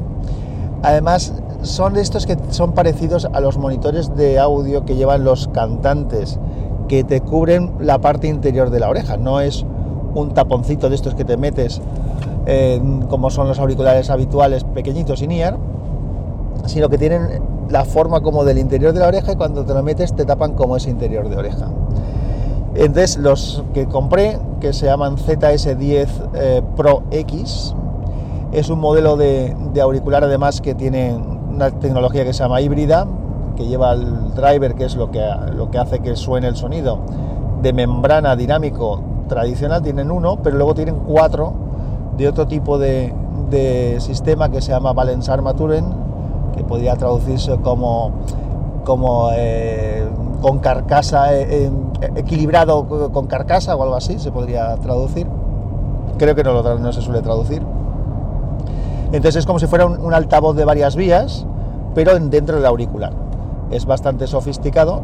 Además, 0.84 1.34
son 1.62 1.98
estos 1.98 2.26
que 2.26 2.38
son 2.50 2.74
parecidos 2.74 3.28
a 3.32 3.40
los 3.40 3.58
monitores 3.58 4.16
de 4.16 4.38
audio 4.38 4.86
que 4.86 4.96
llevan 4.96 5.24
los 5.24 5.48
cantantes, 5.48 6.38
que 6.88 7.04
te 7.04 7.22
cubren 7.22 7.74
la 7.80 8.00
parte 8.00 8.28
interior 8.28 8.70
de 8.70 8.80
la 8.80 8.90
oreja. 8.90 9.18
No 9.18 9.40
es 9.40 9.66
un 10.14 10.34
taponcito 10.34 10.90
de 10.90 10.96
estos 10.96 11.16
que 11.16 11.26
te 11.26 11.38
metes, 11.38 11.82
como 13.10 13.30
son 13.30 13.48
los 13.48 13.60
auriculares 13.60 14.10
habituales 14.10 14.64
pequeñitos 14.64 15.22
in 15.22 15.32
ear, 15.32 15.58
sino 16.70 16.90
que 16.90 16.98
tienen 16.98 17.42
la 17.70 17.86
forma 17.86 18.22
como 18.22 18.44
del 18.44 18.58
interior 18.58 18.94
de 18.94 19.00
la 19.00 19.08
oreja 19.08 19.34
y 19.34 19.36
cuando 19.36 19.66
te 19.66 19.74
lo 19.74 19.84
metes 19.84 20.14
te 20.16 20.26
tapan 20.26 20.54
como 20.54 20.76
ese 20.76 20.90
interior 20.90 21.30
de 21.30 21.38
oreja. 21.38 21.68
Entonces 22.76 23.18
los 23.18 23.64
que 23.74 23.88
compré, 23.88 24.40
que 24.60 24.74
se 24.74 24.86
llaman 24.86 25.18
ZS10 25.18 26.08
eh, 26.34 26.62
Pro 26.76 27.04
X, 27.12 27.76
es 28.52 28.70
un 28.70 28.80
modelo 28.80 29.18
de, 29.18 29.56
auricular 29.82 30.24
además 30.24 30.62
que 30.62 30.76
tiene 30.76 31.16
una 31.16 31.72
tecnología 31.72 32.24
que 32.24 32.34
se 32.34 32.44
llama 32.44 32.62
híbrida, 32.62 33.08
que 33.56 33.68
lleva 33.68 33.94
el 33.94 34.34
driver, 34.34 34.76
que 34.76 34.86
es 34.86 34.96
lo 34.96 35.12
que, 35.12 35.22
lo 35.56 35.70
que 35.70 35.78
hace 35.78 36.00
que 36.00 36.16
suene 36.16 36.48
el 36.48 36.56
sonido, 36.56 37.00
de 37.62 37.74
membrana 37.74 38.36
dinámico 38.36 39.02
tradicional, 39.28 39.82
tienen 39.82 40.12
uno, 40.12 40.40
pero 40.42 40.58
luego 40.58 40.74
tienen 40.74 40.96
cuatro 40.96 41.54
de 42.18 42.28
otro 42.28 42.48
tipo 42.48 42.78
de, 42.78 43.14
sistema 44.00 44.50
que 44.50 44.62
se 44.62 44.72
llama 44.72 44.94
Valens 44.94 45.30
Armaturen, 45.30 45.86
que 46.60 46.66
podría 46.66 46.98
traducirse 46.98 47.56
como, 47.62 48.12
como 48.84 49.30
eh, 49.34 50.06
con 50.42 50.60
carcasa, 50.60 51.34
eh, 51.34 51.72
equilibrado 52.18 52.86
con 53.14 53.28
carcasa 53.28 53.78
o 53.78 53.84
algo 53.84 53.96
así, 53.96 54.20
se 54.20 54.30
podría 54.30 54.76
traducir. 54.76 55.26
Creo 56.18 56.36
que 56.36 56.44
no, 56.44 56.62
no 56.62 56.92
se 56.92 57.02
suele 57.02 57.22
traducir. 57.22 57.64
Entonces 59.06 59.38
es 59.38 59.46
como 59.46 59.58
si 59.60 59.68
fuera 59.68 59.86
un, 59.86 60.14
altavoz 60.14 60.54
de 60.58 60.66
varias 60.66 60.98
vías, 60.98 61.46
pero 61.96 62.20
dentro 62.20 62.58
del 62.58 62.66
auricular. 62.66 63.14
Es 63.72 63.86
bastante 63.86 64.28
sofisticado, 64.28 65.02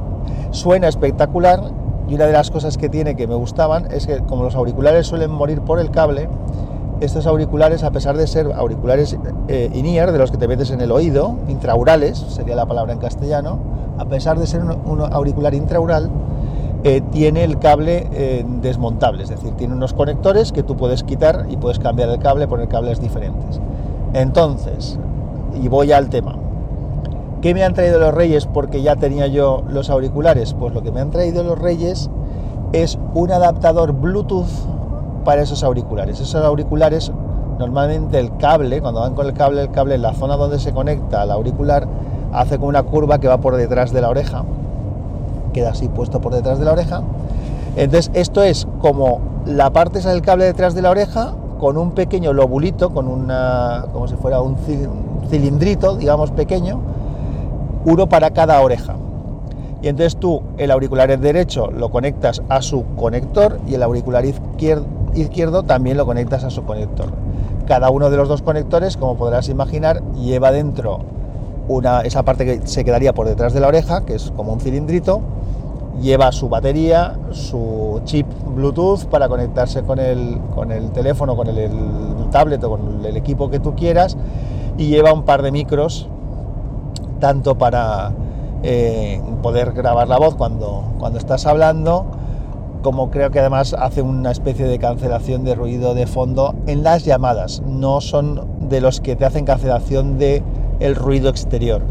suena 0.52 0.90
espectacular 0.90 1.62
y 2.10 2.16
una 2.16 2.26
de 2.26 2.34
las 2.34 2.52
cosas 2.52 2.78
que 2.78 2.90
tiene 2.90 3.16
que 3.16 3.28
me 3.28 3.36
gustaban 3.36 3.90
es 3.92 4.08
que 4.08 4.20
como 4.20 4.44
los 4.44 4.56
auriculares 4.56 5.08
suelen 5.08 5.32
morir 5.32 5.62
por 5.62 5.80
el 5.80 5.90
cable, 5.90 6.28
estos 7.02 7.28
auriculares, 7.28 7.84
a 7.84 7.92
pesar 7.92 8.18
de 8.18 8.28
ser 8.28 8.52
auriculares 8.54 9.18
eh, 9.48 9.70
in-ear, 9.74 10.12
de 10.12 10.18
los 10.18 10.32
que 10.32 10.38
te 10.38 10.48
metes 10.48 10.72
en 10.72 10.82
el 10.82 10.92
oído, 10.92 11.36
intraurales, 11.48 12.18
sería 12.18 12.56
la 12.56 12.66
palabra 12.66 12.94
en 12.94 13.00
castellano, 13.00 13.60
a 13.98 14.06
pesar 14.06 14.40
de 14.40 14.48
ser 14.48 14.62
un, 14.64 15.02
auricular 15.12 15.54
intraural, 15.54 16.10
eh, 16.84 17.02
tiene 17.12 17.44
el 17.44 17.58
cable 17.60 18.08
eh, 18.12 18.46
desmontable, 18.62 19.24
es 19.24 19.30
decir, 19.30 19.52
tiene 19.54 19.74
unos 19.74 19.94
conectores 19.94 20.52
que 20.52 20.64
tú 20.64 20.78
puedes 20.78 21.04
quitar 21.04 21.48
y 21.50 21.58
puedes 21.58 21.80
cambiar 21.80 22.10
el 22.10 22.20
cable, 22.20 22.48
poner 22.48 22.68
cables 22.68 23.02
diferentes. 23.02 23.60
Entonces, 24.14 24.98
y 25.62 25.68
voy 25.68 25.92
al 25.92 26.10
tema. 26.10 26.38
¿Qué 27.42 27.54
me 27.54 27.64
han 27.64 27.74
traído 27.74 28.00
los 28.00 28.14
Reyes 28.14 28.46
porque 28.46 28.82
ya 28.82 28.96
tenía 28.96 29.28
yo 29.28 29.64
los 29.68 29.90
auriculares? 29.90 30.54
Pues 30.54 30.74
lo 30.74 30.82
que 30.82 30.92
me 30.92 31.02
han 31.02 31.12
traído 31.12 31.44
los 31.44 31.60
Reyes 31.60 32.10
es 32.72 32.98
un 33.14 33.32
adaptador 33.32 33.92
Bluetooth 33.94 34.48
para 35.25 35.41
esos 35.41 35.63
auriculares. 35.63 36.22
Esos 36.22 36.36
auriculares, 36.36 37.12
normalmente 37.60 38.17
el 38.17 38.38
cable, 38.38 38.79
cuando 38.82 39.01
van 39.01 39.13
con 39.13 39.25
el 39.25 39.34
cable, 39.34 39.62
el 39.62 39.72
cable 39.72 39.96
en 39.96 40.03
la 40.03 40.13
zona 40.13 40.38
donde 40.38 40.60
se 40.60 40.72
conecta 40.72 41.24
al 41.24 41.32
auricular, 41.32 41.86
hace 42.32 42.58
como 42.58 42.70
una 42.70 42.84
curva 42.84 43.20
que 43.20 43.27
va 43.27 43.38
por 43.38 43.58
detrás 43.58 43.91
de 43.91 44.00
la 44.00 44.10
oreja, 44.10 44.46
queda 45.51 45.72
así 45.72 45.89
puesto 45.89 46.22
por 46.22 46.34
detrás 46.34 46.60
de 46.60 46.65
la 46.65 46.72
oreja. 46.72 47.01
Entonces 47.75 48.10
esto 48.13 48.41
es 48.41 48.65
como 48.79 49.20
la 49.46 49.72
parte 49.72 50.00
esa 50.00 50.12
del 50.12 50.22
cable 50.22 50.46
detrás 50.46 50.75
de 50.75 50.82
la 50.82 50.91
oreja 50.91 51.34
con 51.60 51.77
un 51.77 51.91
pequeño 51.91 52.32
lobulito, 52.32 52.94
con 52.94 53.08
una, 53.08 53.86
como 53.91 54.08
si 54.08 54.15
fuera 54.15 54.41
un 54.41 54.55
cilindrito, 55.29 55.96
digamos 55.96 56.32
pequeño, 56.32 56.79
uno 57.86 58.08
para 58.08 58.32
cada 58.32 58.62
oreja. 58.62 58.96
Y 59.82 59.88
entonces 59.88 60.17
tú 60.17 60.41
el 60.58 60.72
auricular 60.72 61.17
derecho 61.20 61.70
lo 61.72 61.89
conectas 61.89 62.41
a 62.50 62.62
su 62.62 62.84
conector 62.96 63.60
y 63.67 63.75
el 63.75 63.84
auricular 63.84 64.25
izquierdo, 64.25 64.86
izquierdo 65.15 65.63
también 65.63 65.98
lo 65.98 66.05
conectas 66.05 66.43
a 66.43 66.50
su 66.50 66.63
conector. 66.63 67.12
Cada 67.67 67.89
uno 67.89 68.10
de 68.10 68.17
los 68.17 68.27
dos 68.27 68.41
conectores, 68.41 68.98
como 68.98 69.17
podrás 69.17 69.50
imaginar, 69.50 70.03
lleva 70.13 70.51
dentro 70.51 71.00
una, 71.67 72.01
esa 72.01 72.24
parte 72.24 72.45
que 72.45 72.67
se 72.67 72.86
quedaría 72.86 73.13
por 73.13 73.27
detrás 73.27 73.53
de 73.53 73.60
la 73.60 73.67
oreja, 73.67 74.05
que 74.05 74.15
es 74.15 74.31
como 74.36 74.53
un 74.53 74.60
cilindrito, 74.60 75.22
lleva 76.01 76.31
su 76.31 76.50
batería, 76.50 77.17
su 77.31 78.01
chip 78.03 78.27
Bluetooth 78.55 79.05
para 79.05 79.27
conectarse 79.27 79.84
con 79.84 80.00
el, 80.00 80.39
con 80.53 80.72
el 80.72 80.91
teléfono, 80.91 81.36
con 81.36 81.48
el, 81.48 81.72
tablet 82.31 82.63
o 82.63 82.69
con 82.72 83.05
el 83.05 83.15
equipo 83.17 83.50
que 83.50 83.60
tú 83.60 83.75
quieras, 83.75 84.17
y 84.77 84.88
lleva 84.88 85.13
un 85.13 85.24
par 85.24 85.41
de 85.41 85.51
micros, 85.51 86.10
tanto 87.19 87.57
para 87.57 88.12
eh, 88.63 89.22
poder 89.41 89.72
grabar 89.72 90.07
la 90.07 90.17
voz 90.17 90.36
cuando, 90.36 90.84
cuando 91.00 91.17
estás 91.17 91.45
hablando, 91.45 92.05
como 92.86 93.10
creo 93.10 93.32
que 93.32 93.39
además 93.39 93.74
hace 93.74 94.04
una 94.04 94.30
especie 94.30 94.68
de 94.68 94.77
cancelación 94.77 95.44
de 95.44 95.56
ruido 95.56 95.96
de 95.96 96.06
fondo 96.06 96.54
en 96.68 96.84
las 96.84 97.04
llamadas, 97.04 97.63
no 97.65 98.00
son 98.00 98.70
de 98.70 98.80
los 98.80 99.01
que 99.01 99.15
te 99.15 99.25
hacen 99.25 99.44
cancelación 99.44 100.20
de 100.20 100.44
el 100.80 100.94
ruido 100.94 101.30
exterior. 101.30 101.82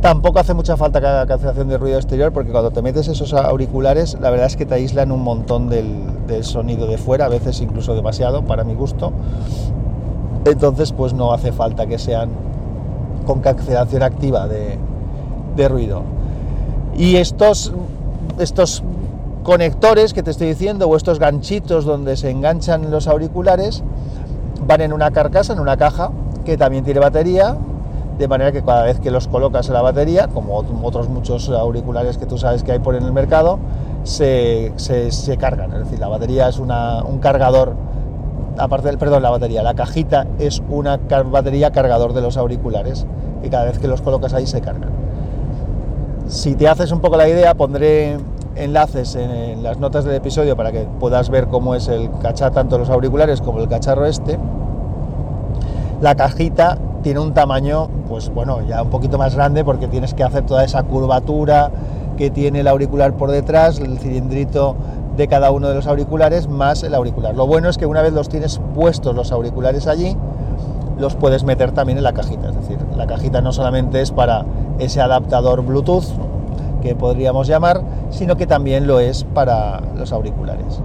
Tampoco 0.00 0.38
hace 0.38 0.54
mucha 0.54 0.78
falta 0.78 1.02
cancelación 1.26 1.68
de 1.68 1.76
ruido 1.76 1.98
exterior 1.98 2.32
porque 2.32 2.50
cuando 2.50 2.70
te 2.70 2.80
metes 2.80 3.08
esos 3.08 3.34
auriculares 3.34 4.16
la 4.18 4.30
verdad 4.30 4.46
es 4.46 4.56
que 4.56 4.64
te 4.64 4.76
aíslan 4.76 5.12
un 5.12 5.20
montón 5.20 5.68
del, 5.68 6.06
sonido 6.40 6.86
de 6.86 6.96
fuera, 6.96 7.26
a 7.26 7.28
veces 7.28 7.60
incluso 7.60 7.94
demasiado 7.94 8.42
para 8.42 8.64
mi 8.64 8.74
gusto. 8.74 9.12
Entonces 10.46 10.92
pues 10.92 11.12
no 11.12 11.34
hace 11.34 11.52
falta 11.52 11.86
que 11.86 11.98
sean 11.98 12.30
con 13.26 13.40
cancelación 13.40 14.02
activa 14.02 14.48
de, 14.48 14.78
de 15.56 15.68
ruido. 15.68 16.04
Y 16.96 17.16
estos, 17.16 17.74
estos 18.38 18.82
conectores 19.46 20.12
que 20.12 20.24
te 20.24 20.32
estoy 20.32 20.48
diciendo 20.48 20.88
o 20.88 20.96
estos 20.96 21.20
ganchitos 21.20 21.84
donde 21.84 22.16
se 22.16 22.30
enganchan 22.30 22.90
los 22.90 23.06
auriculares 23.06 23.84
van 24.66 24.80
en 24.80 24.92
una 24.92 25.12
carcasa, 25.12 25.52
en 25.52 25.60
una 25.60 25.76
caja 25.76 26.10
que 26.44 26.56
también 26.56 26.82
tiene 26.82 26.98
batería 26.98 27.56
de 28.18 28.26
manera 28.26 28.50
que 28.50 28.64
cada 28.64 28.82
vez 28.82 28.98
que 28.98 29.12
los 29.12 29.28
colocas 29.28 29.68
en 29.68 29.74
la 29.74 29.82
batería, 29.82 30.26
como 30.26 30.56
otros 30.56 31.08
muchos 31.08 31.48
auriculares 31.48 32.18
que 32.18 32.26
tú 32.26 32.38
sabes 32.38 32.64
que 32.64 32.72
hay 32.72 32.80
por 32.80 32.96
en 32.96 33.04
el 33.04 33.12
mercado, 33.12 33.60
se, 34.02 34.72
se, 34.78 35.36
cargan. 35.36 35.72
Es 35.74 35.78
decir, 35.80 36.00
la 36.00 36.08
batería 36.08 36.48
es 36.48 36.58
una, 36.58 37.04
un 37.04 37.18
cargador, 37.18 37.74
aparte 38.58 38.88
del, 38.88 38.98
perdón, 38.98 39.22
la 39.22 39.30
batería, 39.30 39.62
la 39.62 39.74
cajita 39.74 40.26
es 40.40 40.60
una 40.68 40.98
batería 41.30 41.70
cargador 41.70 42.14
de 42.14 42.20
los 42.20 42.36
auriculares 42.36 43.06
y 43.44 43.48
cada 43.48 43.66
vez 43.66 43.78
que 43.78 43.86
los 43.86 44.02
colocas 44.02 44.34
ahí 44.34 44.48
se 44.48 44.60
cargan. 44.60 44.90
Si 46.26 46.56
te 46.56 46.66
haces 46.66 46.90
un 46.90 47.00
poco 47.00 47.16
la 47.16 47.28
idea, 47.28 47.54
pondré 47.54 48.16
enlaces 48.56 49.14
en, 49.14 49.62
las 49.62 49.78
notas 49.78 50.04
del 50.04 50.14
episodio 50.14 50.56
para 50.56 50.72
que 50.72 50.86
puedas 50.98 51.30
ver 51.30 51.48
cómo 51.48 51.74
es 51.74 51.88
el 51.88 52.10
cacharro, 52.20 52.52
tanto 52.52 52.78
los 52.78 52.90
auriculares 52.90 53.40
como 53.40 53.60
el 53.60 53.68
cacharro 53.68 54.06
este. 54.06 54.38
La 56.00 56.14
cajita 56.14 56.78
tiene 57.02 57.20
un 57.20 57.34
tamaño, 57.34 57.88
pues 58.08 58.30
bueno, 58.30 58.60
ya 58.66 58.82
un 58.82 58.90
poquito 58.90 59.18
más 59.18 59.34
grande 59.34 59.64
porque 59.64 59.88
tienes 59.88 60.14
que 60.14 60.24
hacer 60.24 60.44
toda 60.44 60.64
esa 60.64 60.82
curvatura 60.82 61.70
que 62.16 62.30
tiene 62.30 62.60
el 62.60 62.68
auricular 62.68 63.14
por 63.14 63.30
detrás, 63.30 63.78
el 63.78 63.98
cilindrito 63.98 64.76
de 65.16 65.28
cada 65.28 65.50
uno 65.50 65.68
de 65.68 65.74
los 65.74 65.86
auriculares 65.86 66.48
más 66.48 66.82
el 66.82 66.94
auricular. 66.94 67.34
Lo 67.34 67.46
bueno 67.46 67.68
es 67.68 67.78
que 67.78 67.86
una 67.86 68.02
vez 68.02 68.12
los 68.12 68.28
tienes 68.28 68.60
puestos 68.74 69.14
los 69.14 69.32
auriculares 69.32 69.86
allí, 69.86 70.16
los 70.98 71.14
puedes 71.14 71.44
meter 71.44 71.72
también 71.72 71.98
en 71.98 72.04
la 72.04 72.12
cajita. 72.12 72.48
Es 72.48 72.56
decir, 72.56 72.78
la 72.96 73.06
cajita 73.06 73.40
no 73.40 73.52
solamente 73.52 74.00
es 74.00 74.10
para 74.10 74.44
ese 74.78 75.00
adaptador 75.00 75.62
Bluetooth 75.62 76.04
podríamos 76.94 77.48
llamar, 77.48 77.82
sino 78.10 78.36
que 78.36 78.46
también 78.46 78.86
lo 78.86 79.00
es 79.00 79.24
para 79.24 79.80
los 79.96 80.12
auriculares. 80.12 80.80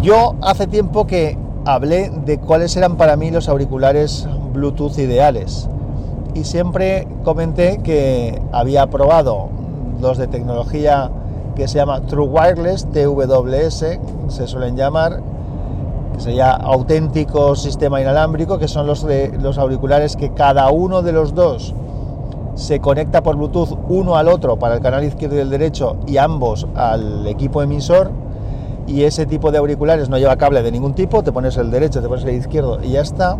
Yo 0.00 0.34
hace 0.42 0.66
tiempo 0.66 1.06
que 1.06 1.38
hablé 1.64 2.10
de 2.10 2.38
cuáles 2.38 2.76
eran 2.76 2.96
para 2.96 3.16
mí 3.16 3.30
los 3.30 3.48
auriculares 3.48 4.28
Bluetooth 4.52 4.98
ideales. 4.98 5.68
Y 6.34 6.44
siempre 6.44 7.06
comenté 7.24 7.78
que 7.82 8.40
había 8.52 8.86
probado 8.88 9.48
los 10.00 10.18
de 10.18 10.26
tecnología 10.26 11.10
que 11.54 11.68
se 11.68 11.78
llama 11.78 12.00
True 12.02 12.26
Wireless, 12.26 12.86
TWS, 12.90 13.98
se 14.28 14.46
suelen 14.46 14.76
llamar, 14.76 15.20
que 16.14 16.20
sería 16.20 16.50
auténtico 16.50 17.54
sistema 17.56 18.00
inalámbrico, 18.00 18.58
que 18.58 18.68
son 18.68 18.86
los, 18.86 19.06
de, 19.06 19.32
los 19.40 19.58
auriculares 19.58 20.16
que 20.16 20.30
cada 20.30 20.70
uno 20.70 21.02
de 21.02 21.12
los 21.12 21.34
dos 21.34 21.74
se 22.54 22.80
conecta 22.80 23.22
por 23.22 23.36
Bluetooth 23.36 23.76
uno 23.88 24.16
al 24.16 24.28
otro 24.28 24.58
para 24.58 24.74
el 24.74 24.80
canal 24.80 25.04
izquierdo 25.04 25.36
y 25.36 25.40
el 25.40 25.50
derecho 25.50 25.96
y 26.06 26.18
ambos 26.18 26.66
al 26.74 27.26
equipo 27.26 27.62
emisor 27.62 28.10
y 28.86 29.02
ese 29.02 29.26
tipo 29.26 29.50
de 29.50 29.58
auriculares 29.58 30.08
no 30.08 30.18
lleva 30.18 30.36
cable 30.36 30.62
de 30.62 30.70
ningún 30.70 30.94
tipo, 30.94 31.22
te 31.22 31.32
pones 31.32 31.56
el 31.56 31.70
derecho, 31.70 32.02
te 32.02 32.08
pones 32.08 32.24
el 32.24 32.34
izquierdo 32.34 32.78
y 32.82 32.90
ya 32.90 33.00
está. 33.00 33.36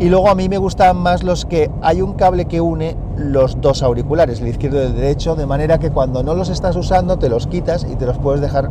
Y 0.00 0.08
luego 0.08 0.30
a 0.30 0.34
mí 0.34 0.48
me 0.48 0.58
gustan 0.58 0.96
más 0.96 1.22
los 1.22 1.44
que 1.44 1.70
hay 1.82 2.00
un 2.00 2.14
cable 2.14 2.46
que 2.46 2.60
une 2.60 2.96
los 3.16 3.60
dos 3.60 3.82
auriculares, 3.82 4.40
el 4.40 4.48
izquierdo 4.48 4.82
y 4.82 4.86
el 4.86 4.94
derecho, 4.94 5.36
de 5.36 5.46
manera 5.46 5.78
que 5.78 5.90
cuando 5.90 6.22
no 6.22 6.34
los 6.34 6.48
estás 6.48 6.74
usando 6.76 7.18
te 7.18 7.28
los 7.28 7.46
quitas 7.46 7.86
y 7.90 7.96
te 7.96 8.06
los 8.06 8.18
puedes 8.18 8.40
dejar, 8.40 8.70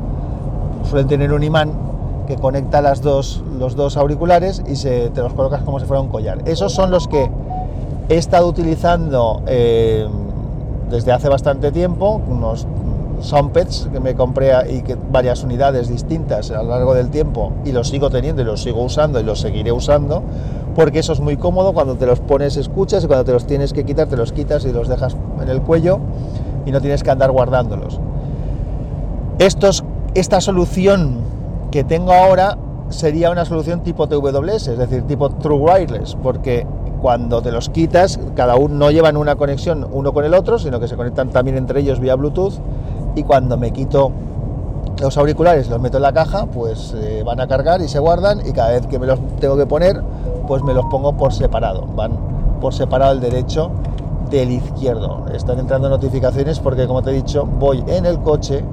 suelen 0.84 1.08
tener 1.08 1.32
un 1.32 1.44
imán 1.44 1.72
que 2.28 2.36
conecta 2.36 2.82
las 2.82 3.02
dos, 3.02 3.44
los 3.58 3.76
dos 3.76 3.96
auriculares 3.96 4.64
y 4.68 4.76
se, 4.76 5.10
te 5.12 5.22
los 5.22 5.34
colocas 5.34 5.62
como 5.64 5.80
si 5.80 5.86
fuera 5.86 6.02
un 6.02 6.10
collar. 6.10 6.40
Esos 6.46 6.74
son 6.74 6.92
los 6.92 7.08
que 7.08 7.30
he 8.10 8.18
estado 8.18 8.48
utilizando 8.48 9.44
eh, 9.48 10.08
desde 10.90 11.12
hace 11.12 11.30
bastante 11.30 11.72
tiempo, 11.72 12.22
unos 12.28 12.68
Sompets 13.22 13.90
que 13.92 14.00
me 14.00 14.16
compré 14.16 14.52
y 14.72 14.82
que 14.82 14.96
varias 14.96 15.44
unidades 15.44 15.90
distintas 15.90 16.52
a 16.52 16.64
lo 16.64 16.70
largo 16.70 16.94
del 16.94 17.10
tiempo 17.10 17.52
y 17.66 17.72
los 17.72 17.90
sigo 17.90 18.10
teniendo 18.10 18.42
y 18.42 18.46
los 18.46 18.62
sigo 18.64 18.82
usando 18.82 19.20
y 19.20 19.24
los 19.24 19.42
seguiré 19.42 19.72
usando 19.72 20.24
porque 20.76 21.00
eso 21.00 21.14
es 21.14 21.20
muy 21.20 21.36
cómodo 21.36 21.74
cuando 21.74 21.96
te 21.96 22.06
los 22.06 22.22
pones 22.22 22.56
escuchas 22.56 23.04
y 23.04 23.08
cuando 23.08 23.26
te 23.26 23.34
los 23.34 23.46
tienes 23.46 23.74
que 23.74 23.84
quitar 23.84 24.08
te 24.08 24.16
los 24.16 24.32
quitas 24.32 24.64
y 24.66 24.72
los 24.72 24.88
dejas 24.88 25.18
en 25.42 25.50
el 25.50 25.62
cuello 25.62 26.00
y 26.66 26.72
no 26.72 26.80
tienes 26.82 27.04
que 27.04 27.12
andar 27.12 27.32
guardándolos. 27.32 28.00
Estos, 29.40 29.84
esta 30.14 30.42
solución 30.42 31.18
que 31.72 31.84
tengo 31.84 32.14
ahora 32.14 32.58
sería 32.90 33.32
una 33.32 33.46
solución 33.46 33.82
tipo 33.82 34.08
TWS, 34.08 34.68
es 34.68 34.78
decir, 34.78 35.04
tipo 35.04 35.30
True 35.30 35.58
Wireless, 35.58 36.16
porque 36.22 36.66
cuando 37.02 37.42
te 37.42 37.52
los 37.52 37.70
quitas, 37.70 38.20
cada 38.36 38.56
uno 38.56 38.76
no 38.76 38.92
llevan 38.92 39.18
una 39.18 39.36
conexión 39.36 39.88
uno 39.92 40.14
con 40.14 40.26
el 40.26 40.34
otro, 40.34 40.60
sino 40.60 40.80
que 40.80 40.88
se 40.88 40.96
conectan 40.96 41.30
también 41.30 41.58
entre 41.58 41.80
ellos 41.80 42.00
vía 42.00 42.16
Bluetooth. 42.16 42.56
Y 43.16 43.24
cuando 43.24 43.58
me 43.58 43.72
quito 43.72 44.12
los 45.02 45.18
auriculares 45.18 45.70
los 45.70 45.80
meto 45.80 45.98
en 45.98 46.04
la 46.04 46.14
caja, 46.14 46.46
pues 46.46 46.94
eh, 46.98 47.24
van 47.26 47.40
a 47.40 47.48
cargar 47.48 47.82
y 47.82 47.88
se 47.88 48.00
guardan. 48.00 48.46
Y 48.46 48.52
cada 48.52 48.72
vez 48.72 48.88
que 48.88 49.00
me 49.00 49.08
los 49.08 49.20
tengo 49.40 49.58
que 49.58 49.66
poner, 49.66 50.02
pues 50.48 50.64
me 50.64 50.74
los 50.74 50.86
pongo 50.86 51.14
por 51.14 51.34
separado. 51.34 51.88
Van 51.96 52.12
por 52.60 52.74
separado 52.74 53.14
el 53.14 53.20
derecho 53.20 53.72
del 54.30 54.52
izquierdo. 54.52 55.26
Están 55.34 55.60
entrando 55.60 55.90
notificaciones 55.90 56.60
porque, 56.60 56.86
como 56.86 57.02
te 57.02 57.12
he 57.12 57.14
dicho, 57.14 57.46
voy 57.46 57.84
en 57.88 58.06
el 58.06 58.20
coche 58.20 58.64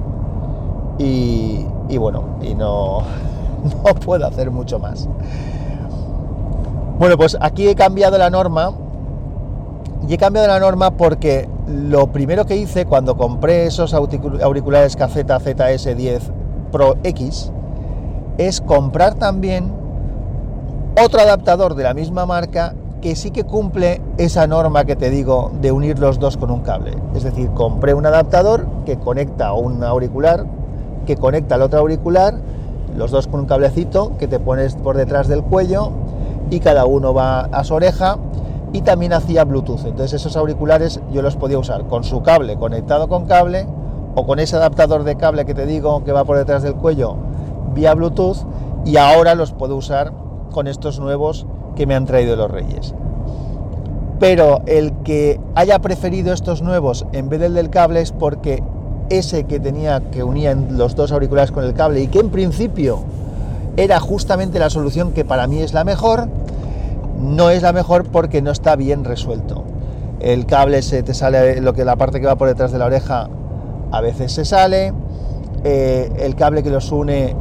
y, 0.97 1.65
y 1.89 1.97
bueno, 1.97 2.23
y 2.41 2.53
no, 2.53 2.99
no 3.85 3.95
puedo 3.95 4.25
hacer 4.25 4.51
mucho 4.51 4.79
más. 4.79 5.07
Bueno, 6.99 7.15
pues 7.15 7.37
aquí 7.39 7.67
he 7.67 7.75
cambiado 7.75 8.17
la 8.17 8.31
norma 8.31 8.71
y 10.07 10.15
he 10.15 10.17
cambiado 10.17 10.47
la 10.47 10.59
norma 10.59 10.97
porque 10.97 11.47
lo 11.67 12.07
primero 12.07 12.47
que 12.47 12.57
hice 12.57 12.87
cuando 12.87 13.15
compré 13.15 13.67
esos 13.67 13.93
auriculares 13.93 14.95
KZ 14.95 15.17
ZS10 15.17 16.21
Pro 16.71 16.95
X 17.03 17.51
es 18.39 18.61
comprar 18.61 19.13
también 19.13 19.71
otro 20.99 21.19
adaptador 21.19 21.75
de 21.75 21.83
la 21.83 21.93
misma 21.93 22.25
marca 22.25 22.73
que 22.99 23.15
sí 23.15 23.29
que 23.29 23.43
cumple 23.43 24.01
esa 24.17 24.47
norma 24.47 24.85
que 24.85 24.95
te 24.95 25.11
digo 25.11 25.51
de 25.61 25.71
unir 25.71 25.99
los 25.99 26.17
dos 26.17 26.35
con 26.35 26.49
un 26.49 26.61
cable. 26.61 26.97
Es 27.13 27.23
decir, 27.23 27.51
compré 27.51 27.93
un 27.93 28.07
adaptador 28.07 28.65
que 28.87 28.97
conecta 28.97 29.49
a 29.49 29.53
un 29.53 29.83
auricular, 29.83 30.47
que 31.05 31.15
conecta 31.15 31.55
al 31.55 31.61
otro 31.61 31.77
auricular, 31.79 32.33
los 32.95 33.11
dos 33.11 33.27
con 33.27 33.41
un 33.41 33.45
cablecito 33.45 34.17
que 34.17 34.27
te 34.27 34.39
pones 34.39 34.75
por 34.75 34.97
detrás 34.97 35.27
del 35.27 35.43
cuello 35.43 35.91
y 36.49 36.59
cada 36.59 36.85
uno 36.85 37.13
va 37.13 37.41
a 37.41 37.63
su 37.63 37.73
oreja 37.73 38.17
y 38.73 38.81
también 38.81 39.13
hacía 39.13 39.43
Bluetooth. 39.43 39.85
Entonces 39.85 40.13
esos 40.13 40.35
auriculares 40.35 40.99
yo 41.11 41.21
los 41.21 41.35
podía 41.35 41.59
usar 41.59 41.87
con 41.87 42.03
su 42.03 42.21
cable 42.21 42.57
conectado 42.57 43.07
con 43.07 43.25
cable 43.25 43.65
o 44.15 44.25
con 44.25 44.39
ese 44.39 44.55
adaptador 44.55 45.03
de 45.03 45.15
cable 45.15 45.45
que 45.45 45.53
te 45.53 45.65
digo 45.65 46.03
que 46.03 46.11
va 46.11 46.25
por 46.25 46.37
detrás 46.37 46.63
del 46.63 46.75
cuello 46.75 47.15
vía 47.73 47.93
Bluetooth 47.93 48.37
y 48.85 48.97
ahora 48.97 49.35
los 49.35 49.51
puedo 49.51 49.75
usar 49.75 50.13
con 50.51 50.67
estos 50.67 50.99
nuevos 50.99 51.45
que 51.75 51.85
me 51.85 51.95
han 51.95 52.05
traído 52.05 52.35
los 52.35 52.49
Reyes. 52.49 52.93
Pero 54.19 54.61
el 54.65 54.93
que 55.03 55.39
haya 55.53 55.79
preferido 55.79 56.33
estos 56.33 56.61
nuevos 56.63 57.05
en 57.13 57.29
vez 57.29 57.39
del 57.39 57.53
del 57.53 57.69
cable 57.69 58.01
es 58.01 58.11
porque 58.11 58.63
ese 59.09 59.43
que 59.43 59.59
tenía 59.59 60.01
que 60.11 60.23
unían 60.23 60.77
los 60.77 60.95
dos 60.95 61.11
auriculares 61.11 61.51
con 61.51 61.63
el 61.63 61.73
cable 61.73 62.01
y 62.01 62.07
que 62.07 62.19
en 62.19 62.29
principio 62.29 63.03
era 63.77 63.99
justamente 63.99 64.57
la 64.57 64.71
solución 64.71 65.13
que 65.13 65.23
para 65.23 65.47
mí 65.47 65.61
es 65.61 65.73
la 65.73 65.83
mejor, 65.83 66.27
no 67.21 67.51
es 67.51 67.61
la 67.61 67.71
mejor 67.71 68.05
porque 68.05 68.41
no 68.41 68.51
está 68.51 68.75
bien 68.75 69.03
resuelto. 69.03 69.63
El 70.19 70.47
cable 70.47 70.81
se 70.81 71.03
te 71.03 71.13
sale, 71.13 71.61
lo 71.61 71.73
que 71.73 71.85
la 71.85 71.95
parte 71.95 72.19
que 72.19 72.25
va 72.25 72.35
por 72.35 72.47
detrás 72.47 72.71
de 72.71 72.79
la 72.79 72.85
oreja 72.85 73.29
a 73.91 74.01
veces 74.01 74.31
se 74.31 74.45
sale, 74.45 74.93
eh, 75.63 76.11
el 76.19 76.35
cable 76.35 76.63
que 76.63 76.71
los 76.71 76.91
une 76.91 77.35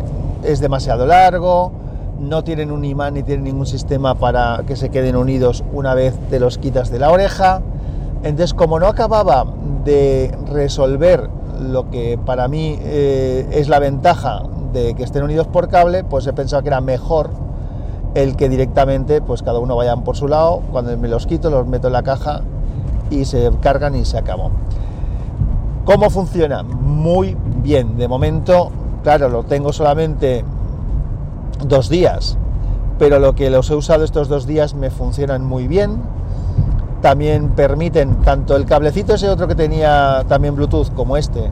es 0.45 0.61
demasiado 0.61 1.07
largo, 1.07 1.73
no 2.21 2.45
tienen 2.45 2.71
un 2.71 2.85
imán 2.85 3.15
ni 3.15 3.23
tienen 3.23 3.45
ningún 3.45 3.67
sistema 3.67 4.15
para 4.15 4.63
que 4.67 4.77
se 4.77 4.91
queden 4.91 5.17
unidos 5.17 5.65
una 5.73 5.95
vez 5.95 6.15
te 6.31 6.39
los 6.39 6.59
quitas 6.59 6.91
de 6.91 6.99
la 6.99 7.11
oreja. 7.11 7.63
Entonces, 8.23 8.53
como 8.53 8.79
no 8.79 8.89
acababa 8.89 9.47
de 9.85 10.37
resolver 10.51 11.31
lo 11.61 11.91
que 11.91 12.19
para 12.25 12.49
mí 12.49 12.79
eh, 12.83 13.47
es 13.53 13.69
la 13.69 13.79
ventaja 13.79 14.43
que 14.97 15.03
estén 15.03 15.23
unidos 15.23 15.47
por 15.47 15.69
cable, 15.69 16.05
pues 16.05 16.27
he 16.27 16.33
pensado 16.33 16.63
que 16.63 16.69
era 16.69 16.81
mejor 16.81 17.31
el 18.15 18.37
que 18.37 18.49
directamente, 18.49 19.21
pues 19.21 19.43
cada 19.43 19.59
uno 19.59 19.77
vayan 19.77 20.03
por 20.03 20.17
su 20.17 20.27
lado, 20.27 20.63
cuando 20.73 20.97
me 20.97 21.09
los 21.09 21.27
quito, 21.27 21.51
los 21.51 21.67
meto 21.67 21.89
en 21.89 21.93
la 21.93 22.03
caja 22.03 22.41
y 23.11 23.25
se 23.27 23.51
cargan 23.61 23.95
y 23.95 24.05
se 24.05 24.19
acabó. 24.19 24.51
¿Cómo 25.85 26.11
funciona? 26.11 26.63
Muy 26.63 27.37
bien. 27.63 27.97
De 27.97 28.09
momento, 28.09 28.71
claro, 29.03 29.29
lo 29.29 29.45
tengo 29.45 29.73
solamente 29.73 30.45
dos 31.65 31.89
días, 31.89 32.37
pero 32.99 33.19
lo 33.19 33.35
que 33.35 33.51
los 33.51 33.71
he 33.71 33.75
usado 33.75 34.03
estos 34.03 34.29
dos 34.29 34.47
días 34.47 34.75
me 34.75 34.91
funcionan 34.91 35.45
muy 35.45 35.69
bien. 35.69 36.01
También 37.03 37.51
permiten 37.51 38.17
tanto 38.23 38.57
el 38.57 38.65
cablecito 38.65 39.15
ese 39.15 39.29
otro 39.29 39.47
que 39.47 39.55
tenía 39.55 40.25
también 40.27 40.57
Bluetooth 40.57 40.93
como 40.95 41.17
este, 41.17 41.51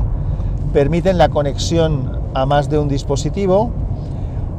permiten 0.73 1.19
la 1.19 1.29
conexión 1.29 2.24
a 2.35 2.47
más 2.47 2.69
de 2.69 2.79
un 2.79 2.89
dispositivo 2.89 3.71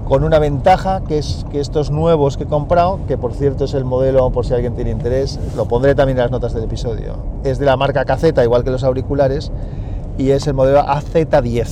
con 0.05 0.23
una 0.23 0.39
ventaja 0.39 1.01
que 1.01 1.17
es 1.17 1.45
que 1.51 1.59
estos 1.59 1.91
nuevos 1.91 2.37
que 2.37 2.43
he 2.43 2.47
comprado, 2.47 2.99
que 3.07 3.17
por 3.17 3.33
cierto 3.33 3.65
es 3.65 3.73
el 3.73 3.85
modelo 3.85 4.29
por 4.31 4.45
si 4.45 4.53
alguien 4.53 4.75
tiene 4.75 4.91
interés, 4.91 5.39
lo 5.55 5.65
pondré 5.65 5.95
también 5.95 6.17
en 6.17 6.23
las 6.23 6.31
notas 6.31 6.53
del 6.53 6.63
episodio, 6.63 7.15
es 7.43 7.57
de 7.57 7.65
la 7.65 7.75
marca 7.75 8.05
KZ, 8.05 8.25
igual 8.43 8.63
que 8.63 8.69
los 8.69 8.83
auriculares, 8.83 9.51
y 10.17 10.29
es 10.29 10.47
el 10.47 10.53
modelo 10.53 10.81
AZ10. 10.81 11.67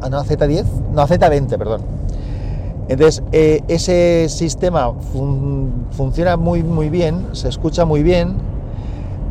Ah, 0.00 0.08
no, 0.10 0.20
AZ10, 0.20 0.64
no, 0.92 1.06
AZ20, 1.06 1.56
perdón. 1.56 1.82
Entonces, 2.88 3.22
eh, 3.32 3.62
ese 3.68 4.28
sistema 4.28 4.92
funciona 5.92 6.36
muy, 6.36 6.62
muy 6.62 6.88
bien, 6.88 7.28
se 7.32 7.48
escucha 7.48 7.84
muy 7.84 8.02
bien, 8.02 8.34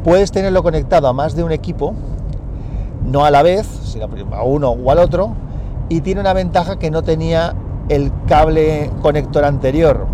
puedes 0.04 0.32
tenerlo 0.32 0.63
conectado 0.63 1.08
a 1.08 1.13
más 1.13 1.36
de 1.36 1.43
un 1.43 1.52
equipo, 1.52 1.93
no 3.08 3.26
a 3.26 3.32
la 3.32 3.41
vez, 3.41 3.65
sino 3.65 4.08
a 4.34 4.43
uno 4.43 4.72
o 4.72 4.91
al 4.91 5.00
otro, 5.00 5.32
y 5.89 6.02
tiene 6.02 6.22
una 6.22 6.34
ventaja 6.34 6.78
que 6.78 6.91
no 6.91 7.02
tenía 7.02 7.56
el 7.89 8.12
cable 8.28 8.91
conector 9.02 9.46
anterior, 9.46 10.06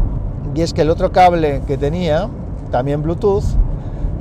y 0.56 0.62
es 0.62 0.74
que 0.74 0.84
el 0.84 0.90
otro 0.90 1.12
cable 1.12 1.64
que 1.66 1.78
tenía, 1.78 2.30
también 2.72 3.02
Bluetooth, 3.02 3.44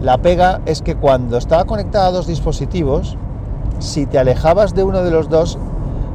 la 0.00 0.18
pega 0.18 0.60
es 0.66 0.82
que 0.82 0.96
cuando 0.96 1.36
estaba 1.36 1.64
conectado 1.64 2.06
a 2.06 2.10
dos 2.10 2.26
dispositivos, 2.26 3.16
si 3.78 4.06
te 4.06 4.18
alejabas 4.18 4.74
de 4.74 4.84
uno 4.84 5.02
de 5.02 5.10
los 5.10 5.28
dos, 5.28 5.58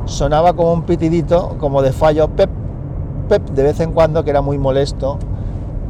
sonaba 0.06 0.54
como 0.54 0.74
un 0.74 0.84
pitidito, 0.84 1.56
como 1.60 1.82
de 1.82 1.91
fallo, 1.91 2.30
pep, 2.30 2.50
pep, 3.30 3.50
de 3.50 3.63
vez 3.63 3.80
en 3.80 3.91
cuando, 3.91 4.24
que 4.24 4.32
era 4.32 4.41
muy 4.41 4.58
molesto 4.58 5.20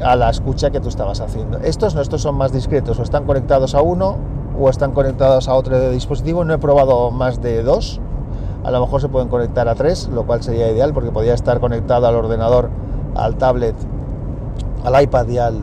a 0.03 0.15
la 0.15 0.29
escucha 0.29 0.69
que 0.69 0.79
tú 0.79 0.89
estabas 0.89 1.21
haciendo. 1.21 1.59
Estos 1.59 1.95
no, 1.95 2.01
estos 2.01 2.21
son 2.21 2.35
más 2.35 2.51
discretos, 2.51 2.99
o 2.99 3.03
están 3.03 3.25
conectados 3.25 3.73
a 3.73 3.81
uno 3.81 4.17
o 4.59 4.69
están 4.69 4.91
conectados 4.91 5.47
a 5.47 5.53
otro 5.53 5.89
dispositivo. 5.91 6.43
No 6.43 6.53
he 6.53 6.57
probado 6.57 7.11
más 7.11 7.41
de 7.41 7.63
dos. 7.63 7.99
A 8.63 8.71
lo 8.71 8.81
mejor 8.81 9.01
se 9.01 9.07
pueden 9.07 9.29
conectar 9.29 9.67
a 9.67 9.75
tres, 9.75 10.09
lo 10.09 10.25
cual 10.25 10.43
sería 10.43 10.71
ideal 10.71 10.93
porque 10.93 11.11
podría 11.11 11.33
estar 11.33 11.59
conectado 11.59 12.07
al 12.07 12.15
ordenador, 12.15 12.69
al 13.15 13.35
tablet, 13.35 13.75
al 14.83 15.01
iPad 15.01 15.27
y 15.27 15.37
al, 15.37 15.59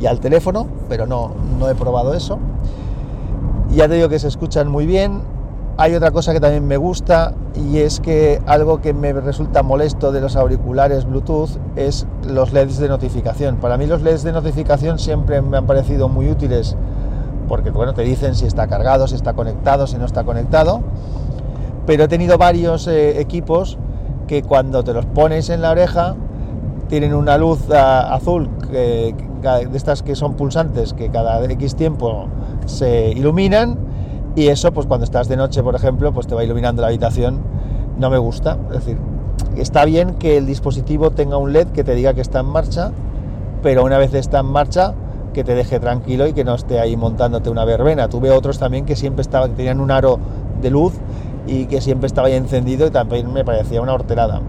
y 0.00 0.06
al 0.06 0.20
teléfono, 0.20 0.66
pero 0.88 1.06
no, 1.06 1.30
no 1.58 1.68
he 1.68 1.74
probado 1.74 2.14
eso. 2.14 2.38
Ya 3.70 3.88
te 3.88 3.94
digo 3.94 4.08
que 4.08 4.18
se 4.18 4.28
escuchan 4.28 4.68
muy 4.68 4.86
bien. 4.86 5.22
Hay 5.76 5.94
otra 5.94 6.12
cosa 6.12 6.32
que 6.32 6.40
también 6.40 6.66
me 6.66 6.76
gusta 6.76 7.34
y 7.56 7.78
es 7.78 7.98
que 7.98 8.40
algo 8.46 8.80
que 8.80 8.94
me 8.94 9.12
resulta 9.12 9.64
molesto 9.64 10.12
de 10.12 10.20
los 10.20 10.36
auriculares 10.36 11.04
Bluetooth 11.04 11.50
es 11.74 12.06
los 12.28 12.52
LEDs 12.52 12.78
de 12.78 12.88
notificación. 12.88 13.56
Para 13.56 13.76
mí 13.76 13.86
los 13.86 14.02
LEDs 14.02 14.22
de 14.22 14.32
notificación 14.32 15.00
siempre 15.00 15.42
me 15.42 15.56
han 15.56 15.66
parecido 15.66 16.08
muy 16.08 16.30
útiles 16.30 16.76
porque 17.48 17.70
bueno, 17.70 17.94
te 17.94 18.02
dicen 18.02 18.34
si 18.34 18.46
está 18.46 18.66
cargado, 18.66 19.06
si 19.06 19.14
está 19.14 19.34
conectado, 19.34 19.86
si 19.86 19.96
no 19.96 20.06
está 20.06 20.24
conectado. 20.24 20.80
Pero 21.86 22.04
he 22.04 22.08
tenido 22.08 22.38
varios 22.38 22.86
eh, 22.86 23.20
equipos 23.20 23.78
que 24.26 24.42
cuando 24.42 24.84
te 24.84 24.94
los 24.94 25.06
pones 25.06 25.50
en 25.50 25.62
la 25.62 25.70
oreja 25.70 26.16
tienen 26.88 27.14
una 27.14 27.36
luz 27.36 27.70
ah, 27.70 28.14
azul 28.14 28.48
de 28.70 29.14
estas 29.74 30.02
que 30.02 30.14
son 30.14 30.34
pulsantes 30.34 30.94
que 30.94 31.10
cada 31.10 31.42
X 31.44 31.76
tiempo 31.76 32.26
se 32.66 33.10
iluminan. 33.10 33.78
Y 34.36 34.48
eso 34.48 34.72
pues 34.72 34.86
cuando 34.86 35.04
estás 35.04 35.28
de 35.28 35.36
noche 35.36 35.62
por 35.62 35.74
ejemplo 35.74 36.12
pues 36.12 36.26
te 36.26 36.34
va 36.34 36.44
iluminando 36.44 36.82
la 36.82 36.88
habitación. 36.88 37.40
No 37.98 38.10
me 38.10 38.18
gusta. 38.18 38.58
Es 38.68 38.84
decir 38.84 38.98
está 39.56 39.84
bien 39.84 40.14
que 40.14 40.36
el 40.36 40.46
dispositivo 40.46 41.10
tenga 41.10 41.36
un 41.36 41.52
LED 41.52 41.68
que 41.68 41.84
te 41.84 41.94
diga 41.94 42.14
que 42.14 42.20
está 42.20 42.40
en 42.40 42.46
marcha 42.46 42.92
pero 43.64 43.82
una 43.82 43.96
vez 43.96 44.12
está 44.12 44.40
en 44.40 44.46
marcha 44.46 44.94
que 45.34 45.44
te 45.44 45.54
deje 45.54 45.78
tranquilo 45.78 46.26
y 46.26 46.32
que 46.32 46.44
no 46.44 46.54
esté 46.54 46.80
ahí 46.80 46.96
montándote 46.96 47.50
una 47.50 47.66
verbena. 47.66 48.08
Tuve 48.08 48.30
otros 48.30 48.58
también 48.58 48.86
que 48.86 48.96
siempre 48.96 49.20
estaba, 49.20 49.48
que 49.48 49.54
tenían 49.54 49.80
un 49.80 49.90
aro 49.90 50.18
de 50.62 50.70
luz 50.70 50.94
y 51.46 51.66
que 51.66 51.82
siempre 51.82 52.06
estaba 52.06 52.28
ahí 52.28 52.34
encendido 52.34 52.86
y 52.86 52.90
también 52.90 53.30
me 53.30 53.44
parecía 53.44 53.82
una 53.82 53.92
horterada. 53.92 54.40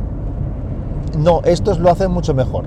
No, 1.17 1.41
estos 1.43 1.80
lo 1.80 1.89
hacen 1.89 2.12
mucho 2.12 2.34
mejor. 2.34 2.65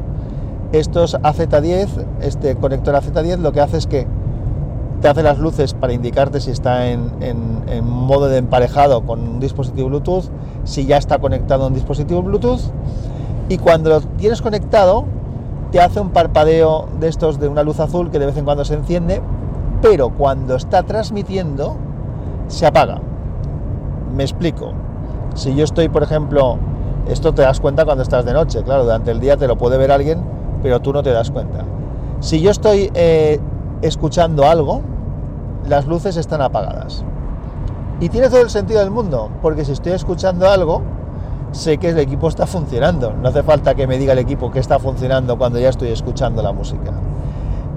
Estos 0.73 1.15
AZ10, 1.21 1.89
este 2.21 2.57
conector 2.57 2.95
AZ10 2.95 3.39
lo 3.39 3.53
que 3.53 3.61
hace 3.61 3.79
es 3.79 3.87
que 3.87 4.07
te 5.01 5.09
hace 5.09 5.23
las 5.23 5.39
luces 5.39 5.75
para 5.75 5.93
indicarte 5.93 6.41
si 6.41 6.51
está 6.51 6.89
en, 6.89 7.09
modo 7.85 8.29
de 8.29 8.39
emparejado 8.39 9.03
con 9.03 9.21
un 9.21 9.41
dispositivo 9.41 9.89
Bluetooth, 9.89 10.25
si 10.65 10.87
ya 10.87 10.97
está 10.97 11.19
conectado 11.19 11.65
a 11.65 11.67
un 11.69 11.75
dispositivo 11.75 12.23
Bluetooth, 12.23 12.61
y 13.49 13.59
cuando 13.59 13.91
lo 13.91 14.01
tienes 14.01 14.43
conectado, 14.43 15.05
te 15.71 15.81
hace 15.81 16.01
un 16.01 16.11
parpadeo 16.11 16.89
de 16.99 17.09
estos 17.09 17.39
de 17.39 17.49
una 17.49 17.63
luz 17.63 17.81
azul 17.81 18.11
que 18.11 18.19
de 18.19 18.27
vez 18.27 18.37
en 18.37 18.45
cuando 18.45 18.65
se 18.65 18.75
enciende, 18.75 19.21
pero 19.83 20.11
cuando 20.11 20.57
está 20.57 20.83
transmitiendo, 20.83 21.77
se 22.49 22.67
apaga. 22.67 23.01
Me 24.15 24.23
explico. 24.23 24.73
Si 25.35 25.55
yo 25.55 25.65
estoy, 25.65 25.89
por 25.89 26.03
ejemplo, 26.03 26.59
esto 27.07 27.33
te 27.33 27.43
das 27.43 27.61
cuenta 27.61 27.85
cuando 27.85 28.03
estás 28.03 28.25
de 28.25 28.33
noche, 28.33 28.63
claro, 28.63 28.85
durante 28.85 29.11
el 29.11 29.21
día 29.21 29.37
te 29.37 29.47
lo 29.47 29.57
puede 29.57 29.77
ver 29.77 29.93
alguien, 29.93 30.21
pero 30.63 30.81
tú 30.81 30.93
no 30.93 31.03
te 31.03 31.11
das 31.11 31.31
cuenta. 31.31 31.65
Si 32.21 32.41
yo 32.41 32.51
estoy 32.51 32.91
eh, 32.95 33.39
escuchando 33.83 34.47
algo, 34.47 34.81
las 35.69 35.87
luces 35.87 36.17
están 36.17 36.41
apagadas. 36.41 37.05
Y 38.01 38.09
tiene 38.09 38.29
todo 38.29 38.41
el 38.41 38.51
sentido 38.51 38.81
del 38.81 38.91
mundo, 38.91 39.29
porque 39.43 39.65
si 39.65 39.73
estoy 39.73 39.93
escuchando 39.93 40.49
algo, 40.49 40.83
sé 41.53 41.79
que 41.79 41.91
el 41.91 41.99
equipo 41.99 42.29
está 42.29 42.47
funcionando. 42.47 43.13
No 43.13 43.29
hace 43.29 43.43
falta 43.43 43.75
que 43.75 43.87
me 43.87 43.99
diga 43.99 44.13
el 44.13 44.19
equipo 44.19 44.51
que 44.51 44.59
está 44.59 44.79
funcionando 44.79 45.39
cuando 45.39 45.59
ya 45.59 45.69
estoy 45.69 45.89
escuchando 45.89 46.43
la 46.43 46.53
música. 46.53 46.93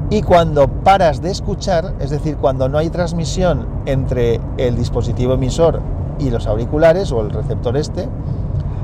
Y 0.09 0.23
cuando 0.23 0.67
paras 0.67 1.21
de 1.21 1.31
escuchar, 1.31 1.93
es 1.99 2.09
decir, 2.09 2.35
cuando 2.35 2.67
no 2.67 2.77
hay 2.77 2.89
transmisión 2.89 3.65
entre 3.85 4.41
el 4.57 4.75
dispositivo 4.75 5.35
emisor 5.35 5.81
y 6.19 6.29
los 6.29 6.47
auriculares 6.47 7.13
o 7.13 7.21
el 7.21 7.29
receptor 7.29 7.77
este, 7.77 8.09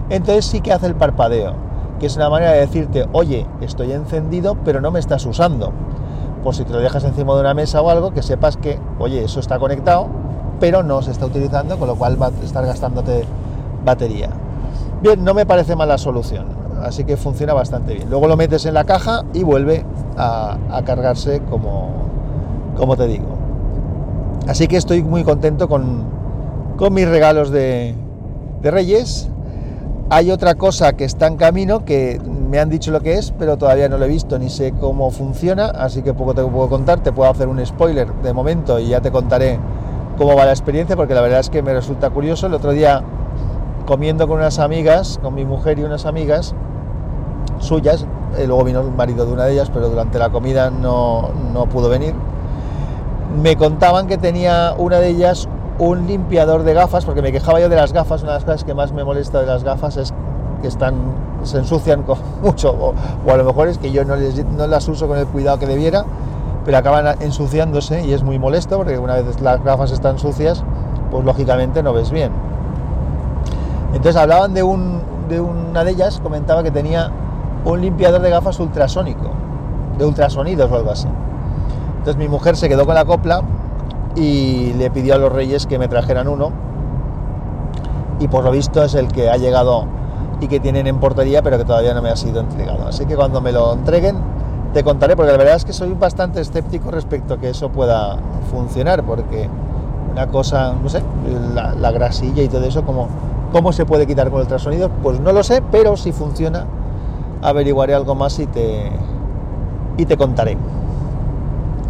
entonces 0.09 0.45
sí 0.45 0.61
que 0.61 0.71
hace 0.71 0.87
el 0.87 0.95
parpadeo, 0.95 1.53
que 1.99 2.05
es 2.05 2.15
una 2.15 2.29
manera 2.29 2.53
de 2.53 2.61
decirte, 2.61 3.09
oye, 3.11 3.45
estoy 3.59 3.91
encendido, 3.91 4.55
pero 4.63 4.79
no 4.79 4.89
me 4.89 4.99
estás 4.99 5.25
usando. 5.25 5.73
Por 6.45 6.55
si 6.55 6.63
te 6.63 6.71
lo 6.71 6.79
dejas 6.79 7.03
encima 7.03 7.33
de 7.33 7.41
una 7.41 7.53
mesa 7.53 7.81
o 7.81 7.89
algo, 7.89 8.13
que 8.13 8.23
sepas 8.23 8.55
que, 8.55 8.79
oye, 8.97 9.25
eso 9.25 9.41
está 9.41 9.59
conectado, 9.59 10.07
pero 10.61 10.81
no 10.81 11.01
se 11.01 11.11
está 11.11 11.25
utilizando, 11.25 11.77
con 11.77 11.89
lo 11.89 11.97
cual 11.97 12.21
va 12.21 12.27
a 12.27 12.31
estar 12.41 12.65
gastándote 12.65 13.25
batería. 13.83 14.29
Bien, 15.01 15.23
no 15.23 15.33
me 15.33 15.45
parece 15.45 15.75
mala 15.75 15.97
solución, 15.97 16.47
así 16.81 17.03
que 17.03 17.17
funciona 17.17 17.53
bastante 17.53 17.93
bien. 17.93 18.09
Luego 18.09 18.27
lo 18.27 18.37
metes 18.37 18.65
en 18.65 18.73
la 18.73 18.83
caja 18.83 19.23
y 19.33 19.43
vuelve 19.43 19.85
a, 20.17 20.57
cargarse 20.85 21.41
como, 21.49 21.89
como 22.77 22.95
te 22.95 23.07
digo. 23.07 23.27
Así 24.47 24.67
que 24.67 24.77
estoy 24.77 25.03
muy 25.03 25.23
contento 25.23 25.67
con, 25.67 26.05
con 26.77 26.93
mis 26.93 27.07
regalos 27.07 27.51
de, 27.51 27.95
de 28.61 28.71
Reyes 28.71 29.29
hay 30.09 30.31
otra 30.31 30.55
cosa 30.55 30.93
que 30.93 31.03
está 31.03 31.27
en 31.27 31.35
camino 31.35 31.83
que 31.83 32.21
me 32.23 32.59
han 32.59 32.69
dicho 32.69 32.91
lo 32.91 33.01
que 33.01 33.15
es, 33.15 33.33
pero 33.37 33.57
todavía 33.57 33.89
no 33.89 33.97
lo 33.97 34.05
he 34.05 34.07
visto 34.07 34.39
ni 34.39 34.49
sé 34.49 34.71
cómo 34.71 35.11
funciona, 35.11 35.65
así 35.65 36.01
que 36.01 36.13
poco 36.13 36.33
te 36.33 36.41
puedo 36.43 36.69
contar. 36.69 37.01
Te 37.01 37.11
puedo 37.11 37.29
hacer 37.29 37.49
un 37.49 37.63
spoiler 37.65 38.13
de 38.23 38.31
momento 38.31 38.79
y 38.79 38.87
ya 38.87 39.01
te 39.01 39.11
contaré 39.11 39.59
cómo 40.17 40.33
va 40.33 40.45
la 40.45 40.51
experiencia, 40.51 40.95
porque 40.95 41.13
la 41.13 41.19
verdad 41.19 41.41
es 41.41 41.49
que 41.49 41.61
me 41.61 41.73
resulta 41.73 42.09
curioso. 42.09 42.47
El 42.47 42.53
otro 42.53 42.71
día, 42.71 43.03
comiendo 43.87 44.27
con 44.27 44.37
unas 44.37 44.59
amigas, 44.59 45.17
con 45.23 45.33
mi 45.33 45.45
mujer 45.45 45.79
y 45.79 45.83
unas 45.83 46.05
amigas 46.05 46.53
suyas, 47.59 48.05
eh, 48.37 48.45
luego 48.45 48.65
vino 48.65 48.81
el 48.81 48.91
marido 48.91 49.25
de 49.25 49.31
una 49.31 49.45
de 49.45 49.53
ellas, 49.53 49.71
pero 49.73 49.89
durante 49.89 50.19
la 50.19 50.29
comida 50.29 50.69
no, 50.69 51.29
no 51.53 51.65
pudo 51.67 51.89
venir, 51.89 52.13
me 53.41 53.55
contaban 53.55 54.05
que 54.05 54.17
tenía 54.17 54.75
una 54.77 54.99
de 54.99 55.07
ellas 55.07 55.47
un 55.79 56.05
limpiador 56.05 56.63
de 56.63 56.73
gafas, 56.73 57.05
porque 57.05 57.21
me 57.21 57.31
quejaba 57.31 57.59
yo 57.61 57.69
de 57.69 57.77
las 57.77 57.93
gafas, 57.93 58.23
una 58.23 58.33
de 58.33 58.37
las 58.37 58.45
cosas 58.45 58.63
que 58.65 58.73
más 58.73 58.91
me 58.91 59.03
molesta 59.03 59.39
de 59.39 59.47
las 59.47 59.63
gafas 59.63 59.95
es 59.97 60.13
que 60.61 60.67
están, 60.67 60.95
se 61.43 61.59
ensucian 61.59 62.03
con 62.03 62.17
mucho, 62.43 62.71
o, 62.71 62.93
a 63.31 63.37
lo 63.37 63.45
mejor 63.45 63.69
es 63.69 63.77
que 63.77 63.91
yo 63.91 64.03
no 64.03 64.15
las 64.67 64.87
uso 64.89 65.07
con 65.07 65.17
el 65.17 65.27
cuidado 65.27 65.59
que 65.59 65.65
debiera, 65.65 66.03
pero 66.65 66.77
acaban 66.77 67.21
ensuciándose 67.21 68.05
y 68.05 68.11
es 68.11 68.23
muy 68.23 68.37
molesto 68.37 68.75
porque 68.75 68.97
una 68.97 69.15
vez 69.15 69.39
las 69.39 69.63
gafas 69.63 69.91
están 69.91 70.19
sucias, 70.19 70.63
pues 71.09 71.23
lógicamente 71.23 71.81
no 71.81 71.93
ves 71.93 72.11
bien. 72.11 72.31
Entonces 73.93 74.15
hablaban 74.15 74.53
de, 74.53 74.63
un, 74.63 75.01
de 75.29 75.39
una 75.39 75.83
de 75.83 75.91
ellas, 75.91 76.19
comentaba 76.21 76.63
que 76.63 76.71
tenía 76.71 77.11
un 77.65 77.81
limpiador 77.81 78.21
de 78.21 78.29
gafas 78.29 78.59
ultrasónico, 78.59 79.31
de 79.97 80.05
ultrasonidos 80.05 80.71
o 80.71 80.75
algo 80.75 80.91
así. 80.91 81.07
Entonces 81.97 82.17
mi 82.17 82.27
mujer 82.27 82.55
se 82.55 82.69
quedó 82.69 82.85
con 82.85 82.95
la 82.95 83.05
copla 83.05 83.41
y 84.15 84.73
le 84.73 84.89
pidió 84.89 85.15
a 85.15 85.17
los 85.17 85.31
reyes 85.31 85.67
que 85.67 85.77
me 85.77 85.87
trajeran 85.87 86.27
uno 86.27 86.51
y 88.19 88.27
por 88.27 88.43
lo 88.43 88.51
visto 88.51 88.83
es 88.83 88.95
el 88.95 89.07
que 89.09 89.29
ha 89.29 89.37
llegado 89.37 89.85
y 90.39 90.47
que 90.47 90.59
tienen 90.59 90.87
en 90.87 90.99
portería 90.99 91.41
pero 91.41 91.57
que 91.57 91.65
todavía 91.65 91.93
no 91.93 92.01
me 92.01 92.09
ha 92.09 92.15
sido 92.15 92.41
entregado. 92.41 92.87
Así 92.87 93.05
que 93.05 93.15
cuando 93.15 93.41
me 93.41 93.51
lo 93.51 93.73
entreguen 93.73 94.17
te 94.73 94.83
contaré 94.83 95.15
porque 95.15 95.31
la 95.31 95.37
verdad 95.37 95.55
es 95.55 95.65
que 95.65 95.73
soy 95.73 95.93
bastante 95.93 96.41
escéptico 96.41 96.91
respecto 96.91 97.35
a 97.35 97.37
que 97.37 97.49
eso 97.49 97.69
pueda 97.69 98.17
funcionar 98.51 99.03
porque 99.03 99.49
una 100.11 100.27
cosa, 100.27 100.73
no 100.81 100.89
sé, 100.89 101.01
la, 101.53 101.91
grasilla 101.91 102.41
y 102.41 102.47
todo 102.47 102.65
eso, 102.65 102.83
¿cómo, 102.83 103.07
¿cómo 103.51 103.71
se 103.73 103.85
puede 103.85 104.07
quitar 104.07 104.29
con 104.29 104.39
el 104.39 104.43
ultrasonido? 104.43 104.89
Pues 105.03 105.19
no 105.19 105.31
lo 105.31 105.43
sé, 105.43 105.61
pero 105.71 105.97
si 105.97 106.11
funciona 106.11 106.65
averiguaré 107.41 107.93
algo 107.93 108.15
más 108.15 108.39
y 108.39 108.47
te, 108.47 108.91
y 109.97 110.05
te 110.05 110.17
contaré 110.17 110.57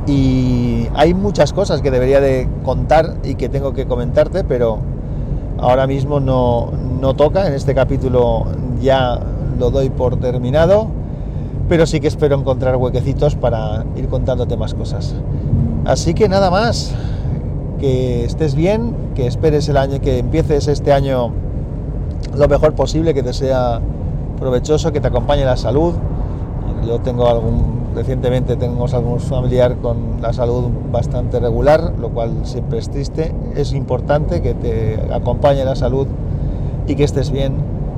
y 0.07 0.87
hay 0.95 1.13
muchas 1.13 1.53
cosas 1.53 1.81
que 1.81 1.91
debería 1.91 2.21
de 2.21 2.49
contar 2.63 3.15
y 3.23 3.35
que 3.35 3.49
tengo 3.49 3.73
que 3.73 3.85
comentarte, 3.85 4.43
pero 4.45 4.79
ahora 5.57 5.85
mismo 5.85 6.19
no, 6.19 6.71
no 6.99 7.13
toca, 7.13 7.47
en 7.47 7.53
este 7.53 7.75
capítulo 7.75 8.45
ya 8.81 9.19
lo 9.59 9.69
doy 9.69 9.89
por 9.89 10.17
terminado, 10.17 10.87
pero 11.67 11.85
sí 11.85 11.99
que 11.99 12.07
espero 12.07 12.37
encontrar 12.37 12.77
huequecitos 12.77 13.35
para 13.35 13.85
ir 13.97 14.07
contándote 14.07 14.55
más 14.55 14.73
cosas. 14.73 15.13
Así 15.83 16.13
que 16.13 16.29
nada 16.29 16.49
más, 16.49 16.93
que 17.79 18.23
estés 18.23 18.55
bien, 18.55 18.95
que 19.13 19.27
esperes 19.27 19.67
el 19.67 19.75
año, 19.75 19.99
que 19.99 20.19
empieces 20.19 20.69
este 20.69 20.93
año 20.93 21.33
lo 22.35 22.47
mejor 22.47 22.73
posible, 22.73 23.13
que 23.13 23.23
te 23.23 23.33
sea 23.33 23.81
provechoso, 24.39 24.91
que 24.91 25.01
te 25.01 25.07
acompañe 25.07 25.45
la 25.45 25.57
salud. 25.57 25.93
Yo 26.85 26.99
tengo 26.99 27.27
algún 27.27 27.77
Recientemente 27.97 28.57
tenemos 28.57 28.93
algún 28.93 29.19
familiar 29.19 29.77
con 29.77 30.21
la 30.21 30.31
salud 30.31 30.69
bastante 30.91 31.39
regular, 31.39 31.93
lo 31.97 32.09
cual 32.09 32.45
siempre 32.45 32.77
es 32.77 32.91
triste. 32.91 33.33
Es 33.55 33.73
importante 33.73 34.43
que 34.43 34.53
te 34.53 35.11
acompañe 35.11 35.65
la 35.65 35.75
salud 35.75 36.05
y 36.85 36.95
que 36.95 37.03
estés 37.03 37.31
bien 37.31 37.55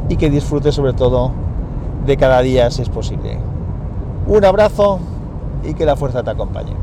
y 0.07 0.15
que 0.15 0.29
disfrutes 0.29 0.73
sobre 0.73 0.93
todo 0.93 1.33
de 2.05 2.15
cada 2.15 2.41
día 2.41 2.71
si 2.71 2.81
es 2.81 2.87
posible. 2.87 3.39
Un 4.25 4.45
abrazo 4.45 5.01
y 5.65 5.73
que 5.73 5.85
la 5.85 5.97
fuerza 5.97 6.23
te 6.23 6.29
acompañe. 6.29 6.77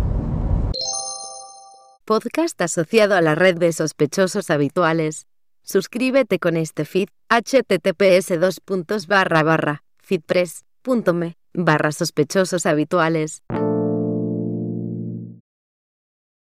Podcast 2.04 2.60
asociado 2.60 3.14
a 3.14 3.22
la 3.22 3.34
red 3.34 3.56
de 3.56 3.72
sospechosos 3.72 4.50
habituales. 4.50 5.26
Suscríbete 5.68 6.38
con 6.38 6.56
este 6.56 6.84
feed 6.84 7.08
https 7.28 8.38
dos 8.38 9.06
barra 9.08 9.42
barra 9.42 9.82
feedpress.me 9.98 11.36
barra 11.54 11.90
sospechosos 11.90 12.66
habituales. 12.66 13.42